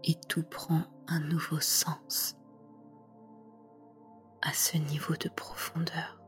Et 0.07 0.15
tout 0.29 0.43
prend 0.43 0.83
un 1.07 1.21
nouveau 1.21 1.61
sens 1.61 2.37
à 4.43 4.53
ce 4.53 4.77
niveau 4.77 5.15
de 5.17 5.29
profondeur. 5.29 6.21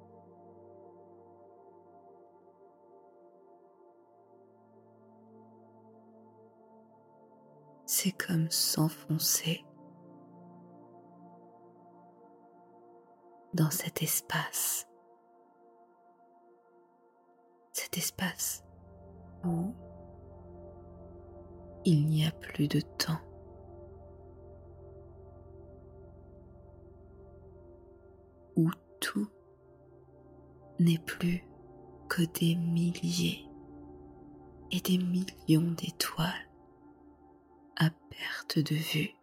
C'est 7.86 8.12
comme 8.12 8.50
s'enfoncer 8.50 9.64
dans 13.56 13.70
cet 13.70 14.02
espace, 14.02 14.86
cet 17.72 17.96
espace 17.96 18.62
où 19.44 19.74
il 21.86 22.06
n'y 22.06 22.26
a 22.26 22.30
plus 22.32 22.68
de 22.68 22.80
temps. 22.80 23.20
Où 28.56 28.70
tout 29.00 29.28
n'est 30.78 30.98
plus 30.98 31.42
que 32.10 32.22
des 32.38 32.56
milliers 32.56 33.48
et 34.70 34.80
des 34.80 34.98
millions 34.98 35.72
d'étoiles 35.72 36.50
à 37.76 37.88
perte 38.10 38.58
de 38.58 38.74
vue. 38.74 39.14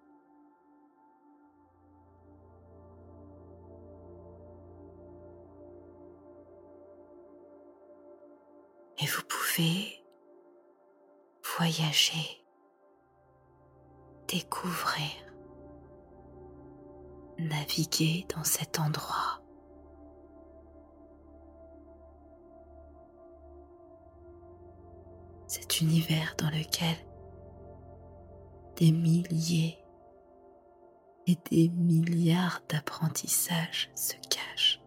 Et 9.04 9.06
vous 9.06 9.24
pouvez 9.24 10.02
voyager, 11.58 12.46
découvrir, 14.30 15.12
naviguer 17.38 18.26
dans 18.34 18.46
cet 18.46 18.80
endroit. 18.80 19.42
Cet 25.48 25.82
univers 25.82 26.36
dans 26.38 26.50
lequel 26.50 26.96
des 28.78 28.94
milliers 28.94 29.84
et 31.28 31.38
des 31.52 31.68
milliards 31.68 32.62
d'apprentissages 32.70 33.92
se 33.96 34.14
cachent. 34.30 34.83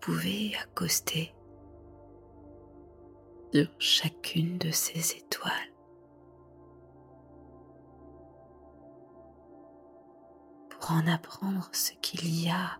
Pouvez 0.00 0.52
accoster 0.56 1.34
sur 3.52 3.68
chacune 3.78 4.58
de 4.58 4.70
ces 4.70 5.16
étoiles. 5.16 5.52
Pour 10.70 10.92
en 10.92 11.06
apprendre 11.06 11.68
ce 11.72 11.92
qu'il 12.00 12.44
y 12.44 12.48
a 12.48 12.78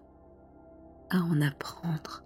à 1.11 1.19
en 1.19 1.41
apprendre. 1.41 2.25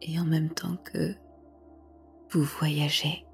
Et 0.00 0.18
en 0.18 0.24
même 0.24 0.50
temps 0.50 0.76
que 0.76 1.14
vous 2.30 2.42
voyagez, 2.42 3.27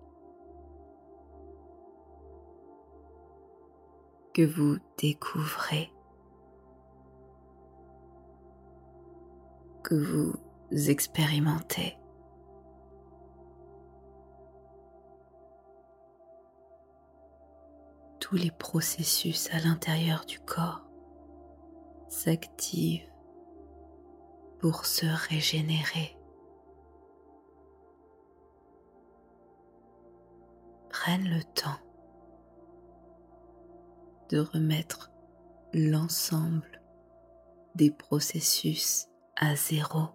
que 4.34 4.42
vous 4.42 4.78
découvrez, 4.98 5.92
que 9.84 9.94
vous 9.94 10.34
expérimentez. 10.90 11.96
Tous 18.18 18.34
les 18.34 18.50
processus 18.50 19.48
à 19.52 19.60
l'intérieur 19.60 20.24
du 20.24 20.40
corps 20.40 20.84
s'activent 22.08 23.08
pour 24.58 24.84
se 24.84 25.06
régénérer. 25.28 26.18
Prennent 30.88 31.28
le 31.28 31.44
temps 31.44 31.83
de 34.30 34.38
remettre 34.38 35.10
l'ensemble 35.72 36.82
des 37.74 37.90
processus 37.90 39.08
à 39.36 39.56
zéro. 39.56 40.08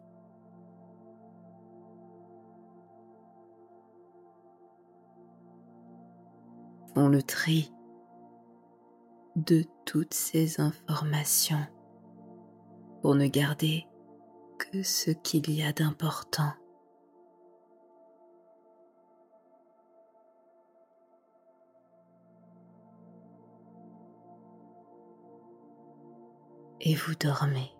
Font 6.94 7.10
le 7.10 7.22
tri 7.22 7.72
de 9.36 9.64
toutes 9.86 10.14
ces 10.14 10.60
informations 10.60 11.66
pour 13.02 13.16
ne 13.16 13.28
garder 13.28 13.88
que 14.58 14.84
ce 14.84 15.12
qu'il 15.12 15.50
y 15.52 15.64
a 15.64 15.72
d'important. 15.72 16.54
Et 26.82 26.96
vous 26.96 27.16
dormez. 27.16 27.72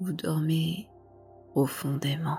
Vous 0.00 0.12
dormez 0.12 0.88
profondément. 1.50 2.38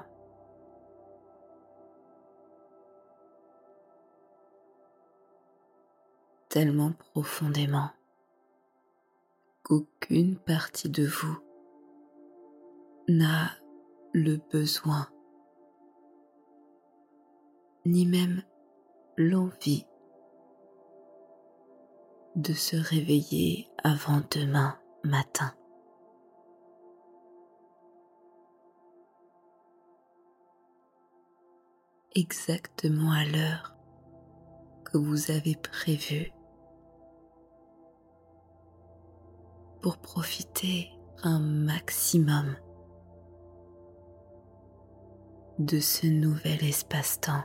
Tellement 6.49 6.93
profondément 6.93 7.89
qu'aucune 9.63 10.37
partie 10.37 10.89
de 10.89 11.05
vous 11.05 11.37
n'a 13.07 13.51
le 14.13 14.37
besoin, 14.51 15.07
ni 17.85 18.07
même 18.07 18.41
l'envie 19.17 19.85
de 22.39 22.53
se 22.53 22.77
réveiller 22.77 23.67
avant 23.83 24.21
demain 24.31 24.77
matin. 25.03 25.51
Exactement 32.15 33.11
à 33.11 33.25
l'heure 33.25 33.75
que 34.85 34.97
vous 34.97 35.31
avez 35.31 35.55
prévue 35.55 36.31
pour 39.81 39.97
profiter 39.97 40.89
un 41.23 41.39
maximum 41.39 42.55
de 45.57 45.79
ce 45.79 46.07
nouvel 46.07 46.63
espace-temps 46.63 47.43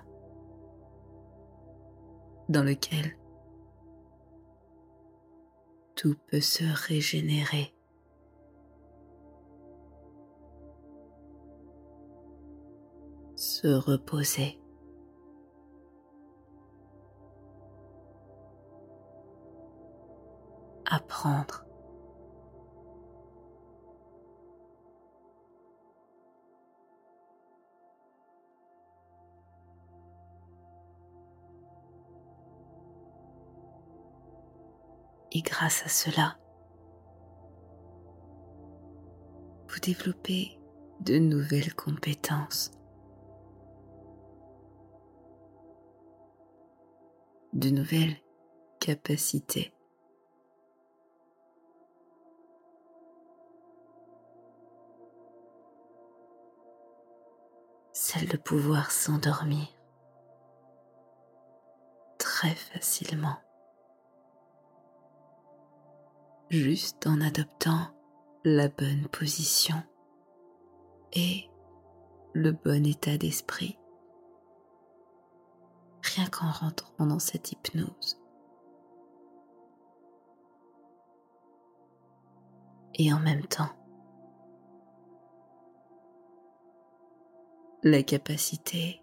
dans 2.49 2.63
lequel 2.63 3.17
tout 5.95 6.17
peut 6.29 6.41
se 6.41 6.65
régénérer. 6.89 7.75
Se 13.37 13.69
reposer. 13.69 14.59
Apprendre. 20.87 21.64
Et 35.35 35.43
grâce 35.43 35.85
à 35.85 35.89
cela, 35.89 36.39
vous 39.69 39.81
développez 39.81 40.61
de 41.01 41.19
nouvelles 41.19 41.75
compétences, 41.75 42.71
de 47.53 47.71
nouvelles 47.71 48.17
capacités. 48.79 49.75
Celle 57.93 58.29
de 58.29 58.37
pouvoir 58.37 58.93
s'endormir 58.93 59.67
très 62.19 62.55
facilement, 62.55 63.37
juste 66.51 67.07
en 67.07 67.21
adoptant 67.21 67.89
la 68.45 68.69
bonne 68.69 69.09
position 69.11 69.77
et 71.13 71.49
le 72.35 72.53
bon 72.53 72.85
état 72.85 73.17
d'esprit, 73.17 73.79
rien 76.03 76.27
qu'en 76.27 76.51
rentrant 76.51 77.07
dans 77.07 77.19
cette 77.19 77.53
hypnose. 77.53 78.21
Et 82.97 83.13
en 83.13 83.19
même 83.19 83.45
temps, 83.47 83.71
la 87.83 88.03
capacité 88.03 89.03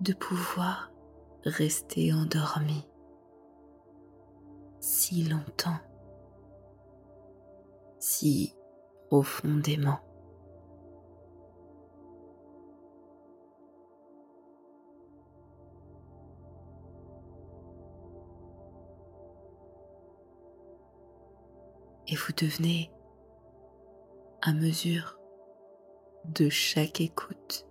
de 0.00 0.12
pouvoir 0.12 0.90
rester 1.44 2.12
endormi 2.12 2.86
si 4.80 5.24
longtemps, 5.24 5.78
si 8.08 8.54
profondément. 9.08 10.00
Et 22.10 22.16
vous 22.16 22.32
devenez, 22.34 22.90
à 24.40 24.54
mesure 24.54 25.18
de 26.24 26.48
chaque 26.48 27.02
écoute, 27.02 27.66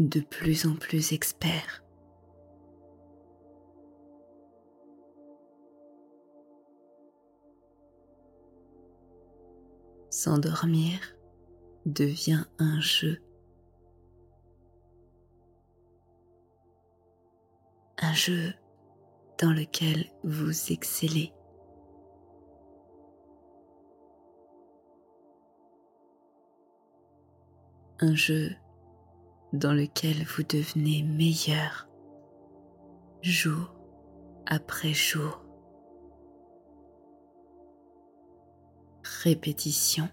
de 0.00 0.18
plus 0.20 0.66
en 0.66 0.74
plus 0.74 1.12
expert. 1.12 1.85
S'endormir 10.26 10.98
devient 11.84 12.46
un 12.58 12.80
jeu. 12.80 13.22
Un 17.98 18.12
jeu 18.12 18.52
dans 19.38 19.52
lequel 19.52 20.10
vous 20.24 20.72
excellez. 20.72 21.32
Un 28.00 28.16
jeu 28.16 28.50
dans 29.52 29.74
lequel 29.74 30.24
vous 30.24 30.42
devenez 30.42 31.04
meilleur 31.04 31.88
jour 33.22 33.72
après 34.44 34.92
jour. 34.92 35.40
Répétition 39.22 40.10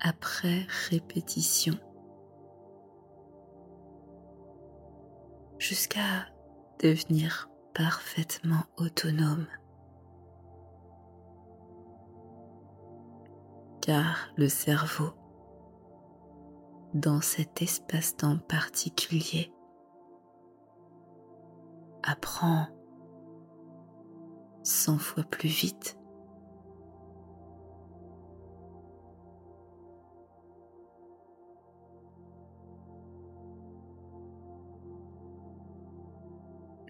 après 0.00 0.66
répétition. 0.90 1.74
Jusqu'à 5.58 6.26
devenir 6.80 7.48
parfaitement 7.74 8.64
autonome. 8.76 9.46
Car 13.80 14.28
le 14.36 14.48
cerveau 14.48 15.12
dans 16.94 17.20
cet 17.20 17.62
espace-temps 17.62 18.38
particulier. 18.38 19.52
Apprends 22.02 22.66
cent 24.62 24.98
fois 24.98 25.24
plus 25.24 25.48
vite. 25.48 25.97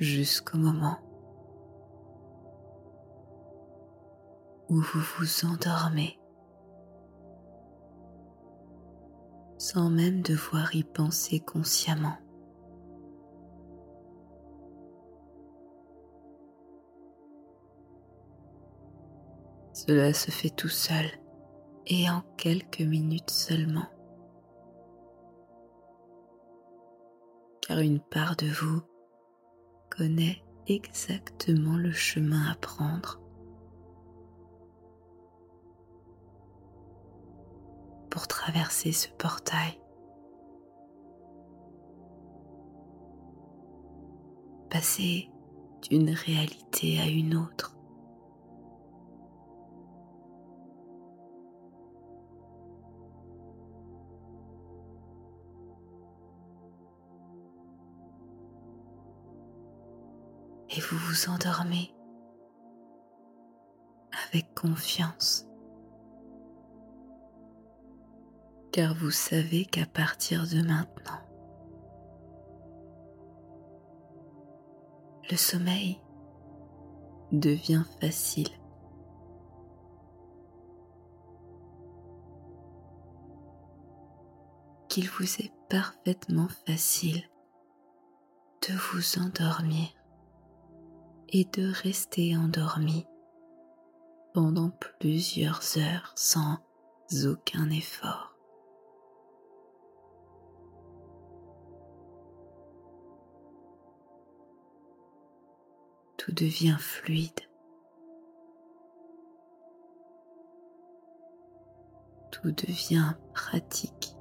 Jusqu'au 0.01 0.59
moment 0.59 0.99
où 4.69 4.77
vous 4.77 5.01
vous 5.19 5.47
endormez. 5.47 6.19
sans 9.59 9.91
même 9.91 10.23
devoir 10.23 10.75
y 10.75 10.85
penser 10.85 11.41
consciemment. 11.41 12.17
Cela 19.73 20.13
se 20.13 20.31
fait 20.31 20.51
tout 20.51 20.69
seul 20.69 21.05
et 21.87 22.09
en 22.09 22.23
quelques 22.37 22.81
minutes 22.81 23.31
seulement. 23.31 23.87
Car 27.63 27.81
une 27.81 28.01
part 28.01 28.37
de 28.37 28.47
vous 28.47 28.83
connaît 29.99 30.45
exactement 30.69 31.77
le 31.77 31.91
chemin 31.91 32.53
à 32.53 32.55
prendre 32.55 33.21
pour 38.09 38.29
traverser 38.29 38.93
ce 38.93 39.09
portail. 39.09 39.81
Passer 44.71 45.31
d'une 45.91 46.11
réalité 46.11 47.01
à 47.01 47.09
une 47.09 47.35
autre. 47.35 47.78
Et 60.71 60.81
vous 60.81 60.99
vous 60.99 61.31
endormez 61.31 61.95
avec 64.29 64.55
confiance. 64.55 65.49
car 68.79 68.95
vous 68.95 69.11
savez 69.11 69.65
qu'à 69.65 69.87
partir 69.87 70.47
de 70.47 70.63
maintenant, 70.63 71.21
le 75.29 75.37
sommeil 75.37 76.01
devient 77.33 77.83
facile. 78.01 78.49
Qu'il 84.89 85.09
vous 85.09 85.25
est 85.25 85.53
parfaitement 85.69 86.49
facile 86.65 87.23
de 88.69 88.75
vous 88.75 89.19
endormir 89.19 89.89
et 91.31 91.45
de 91.45 91.73
rester 91.83 92.37
endormi 92.37 93.07
pendant 94.35 94.71
plusieurs 95.01 95.63
heures 95.79 96.13
sans 96.17 96.59
aucun 97.27 97.71
effort. 97.71 98.39
tout 106.29 106.35
devient 106.35 106.77
fluide. 106.79 107.41
Tout 112.31 112.53
devient 112.53 113.15
pratique, 113.33 114.15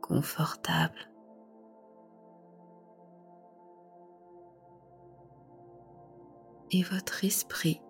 confortable. 0.00 1.11
et 6.72 6.82
votre 6.82 7.24
esprit 7.24 7.80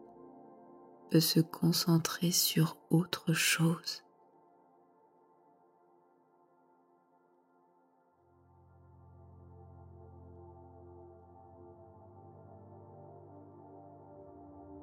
peut 1.11 1.21
se 1.21 1.39
concentrer 1.39 2.33
sur 2.33 2.77
autre 2.91 3.33
chose. 3.33 4.03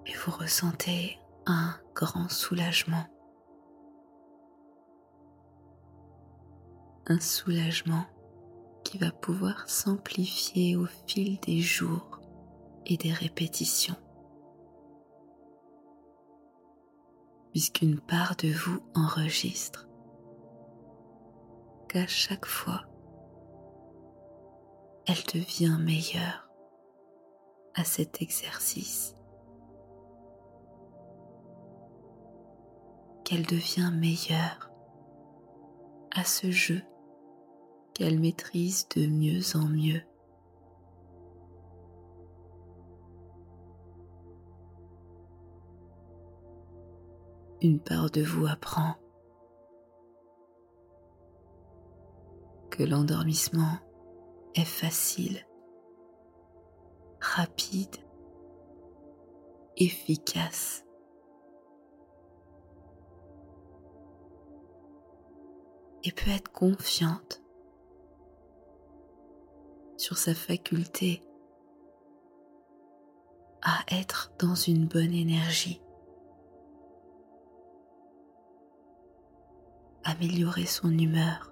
Et 0.05 0.13
vous 0.13 0.31
ressentez 0.31 1.19
un 1.45 1.75
grand 1.93 2.29
soulagement. 2.29 3.05
Un 7.07 7.19
soulagement 7.19 8.05
qui 8.85 8.97
va 8.97 9.11
pouvoir 9.11 9.67
s'amplifier 9.67 10.75
au 10.77 10.85
fil 11.05 11.39
des 11.41 11.59
jours 11.59 12.18
et 12.89 12.97
des 12.97 13.13
répétitions. 13.13 13.95
Puisqu'une 17.51 17.99
part 17.99 18.35
de 18.35 18.49
vous 18.49 18.81
enregistre 18.95 19.87
qu'à 21.87 22.07
chaque 22.07 22.45
fois, 22.45 22.81
elle 25.07 25.23
devient 25.33 25.77
meilleure 25.79 26.49
à 27.75 27.83
cet 27.83 28.21
exercice, 28.21 29.15
qu'elle 33.23 33.45
devient 33.45 33.91
meilleure 33.93 34.69
à 36.11 36.23
ce 36.23 36.51
jeu 36.51 36.81
qu'elle 37.93 38.19
maîtrise 38.19 38.87
de 38.95 39.07
mieux 39.07 39.41
en 39.55 39.67
mieux. 39.67 40.01
Une 47.61 47.79
part 47.79 48.09
de 48.09 48.21
vous 48.21 48.47
apprend 48.47 48.95
que 52.69 52.83
l'endormissement 52.83 53.79
est 54.55 54.65
facile, 54.65 55.45
rapide, 57.19 57.95
efficace. 59.77 60.85
et 66.03 66.11
peut 66.11 66.31
être 66.31 66.51
confiante 66.51 67.41
sur 69.97 70.17
sa 70.17 70.33
faculté 70.33 71.21
à 73.61 73.83
être 73.91 74.31
dans 74.39 74.55
une 74.55 74.87
bonne 74.87 75.13
énergie, 75.13 75.81
améliorer 80.09 80.65
son 80.65 80.97
humeur, 80.97 81.51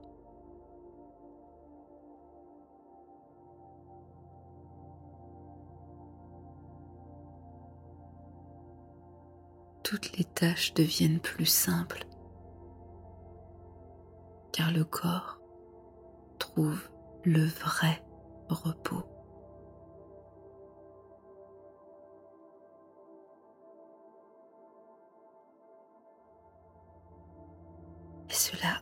toutes 9.83 10.17
les 10.17 10.25
tâches 10.25 10.73
deviennent 10.73 11.19
plus 11.19 11.45
simples 11.45 12.07
car 14.57 14.71
le 14.71 14.83
corps 14.83 15.39
trouve 16.39 16.81
le 17.23 17.45
vrai 17.45 18.03
repos. 18.49 19.16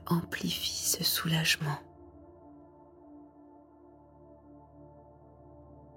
Amplifie 0.08 0.86
ce 0.86 1.04
soulagement 1.04 1.78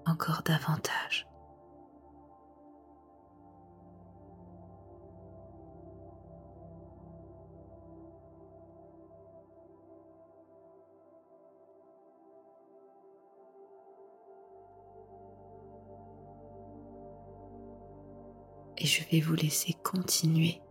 encore 0.05 0.41
davantage. 0.43 1.29
et 18.79 18.85
je 18.85 19.03
vais 19.11 19.19
vous 19.19 19.35
laisser 19.35 19.73
continuer 19.83 20.61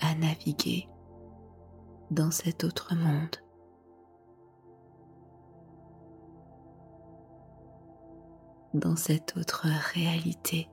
à 0.00 0.14
naviguer 0.14 0.86
dans 2.10 2.30
cet 2.30 2.64
autre 2.64 2.94
monde. 2.94 3.36
dans 8.76 8.96
cette 8.96 9.36
autre 9.38 9.66
réalité, 9.94 10.68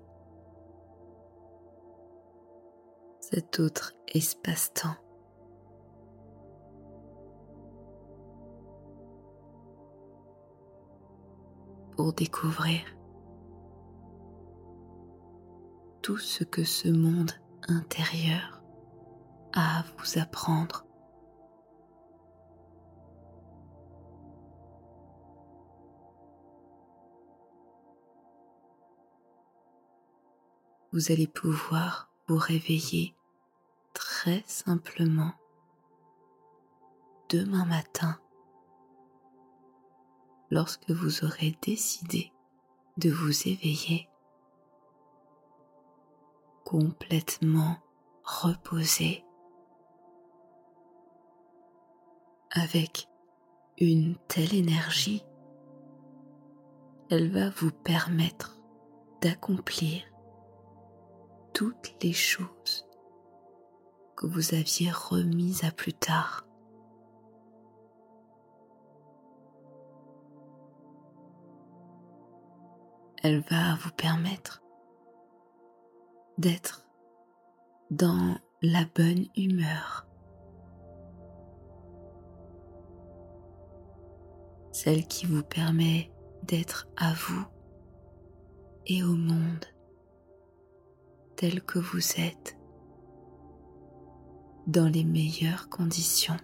cet 3.19 3.59
autre 3.59 3.93
espace-temps. 4.13 4.95
pour 11.95 12.11
découvrir 12.11 12.81
tout 16.01 16.17
ce 16.17 16.43
que 16.43 16.63
ce 16.63 16.89
monde 16.89 17.31
intérieur 17.67 18.63
a 19.53 19.81
à 19.81 19.84
vous 19.95 20.19
apprendre. 20.19 20.88
Vous 30.93 31.11
allez 31.11 31.25
pouvoir 31.25 32.11
vous 32.27 32.37
réveiller 32.37 33.15
très 33.95 34.43
simplement 34.45 35.33
demain 37.29 37.65
matin 37.65 38.19
lorsque 40.51 40.91
vous 40.91 41.25
aurez 41.25 41.57
décidé 41.63 42.31
de 42.97 43.09
vous 43.09 43.47
éveiller 43.47 44.07
complètement 46.63 47.77
reposé 48.23 49.25
avec 52.51 53.07
une 53.79 54.15
telle 54.27 54.53
énergie, 54.53 55.25
elle 57.09 57.31
va 57.31 57.49
vous 57.49 57.71
permettre 57.71 58.59
d'accomplir 59.23 60.12
toutes 61.53 61.95
les 62.01 62.13
choses 62.13 62.87
que 64.17 64.25
vous 64.25 64.53
aviez 64.53 64.91
remises 64.91 65.63
à 65.63 65.71
plus 65.71 65.93
tard. 65.93 66.47
Elle 73.21 73.41
va 73.41 73.75
vous 73.75 73.91
permettre 73.91 74.61
d'être 76.37 76.85
dans 77.89 78.35
la 78.61 78.85
bonne 78.95 79.25
humeur, 79.37 80.07
celle 84.71 85.07
qui 85.07 85.25
vous 85.25 85.43
permet 85.43 86.11
d'être 86.43 86.87
à 86.97 87.13
vous 87.13 87.45
et 88.87 89.03
au 89.03 89.15
monde 89.15 89.72
tel 91.43 91.61
que 91.61 91.77
vous 91.77 92.21
êtes 92.21 92.57
dans 94.65 94.87
les 94.87 95.03
meilleures 95.03 95.67
conditions. 95.67 96.37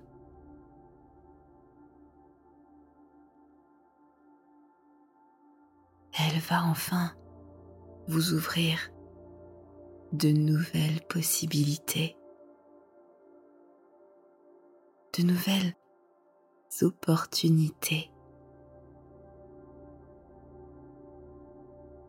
Elle 6.19 6.37
va 6.41 6.65
enfin 6.65 7.13
vous 8.09 8.33
ouvrir 8.33 8.91
de 10.11 10.31
nouvelles 10.31 10.99
possibilités, 11.07 12.17
de 15.17 15.23
nouvelles 15.23 15.77
opportunités. 16.81 18.11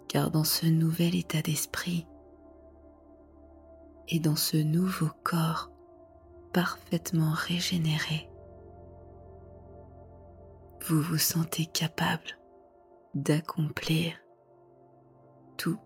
Car 0.09 0.33
dans 0.33 0.43
ce 0.43 0.67
nouvel 0.67 1.15
état 1.15 1.41
d'esprit 1.41 2.05
et 4.11 4.19
dans 4.19 4.37
ce 4.37 4.57
nouveau 4.57 5.09
corps 5.23 5.71
parfaitement 6.53 7.33
régénéré, 7.33 8.29
vous 10.89 11.01
vous 11.01 11.19
sentez 11.19 11.67
capable 11.67 12.39
d'accomplir 13.15 14.15
tout 15.57 15.79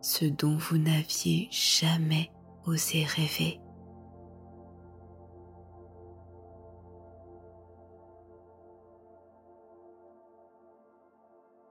ce 0.00 0.24
dont 0.24 0.56
vous 0.56 0.78
n'aviez 0.78 1.48
jamais 1.50 2.30
osé 2.64 3.04
rêver. 3.04 3.60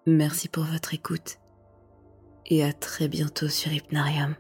Merci 0.08 0.49
pour 0.49 0.66
votre 0.66 0.93
écoute 0.93 1.39
et 2.45 2.64
à 2.64 2.74
très 2.74 3.08
bientôt 3.08 3.49
sur 3.49 3.74
Hypnarium. 3.74 4.36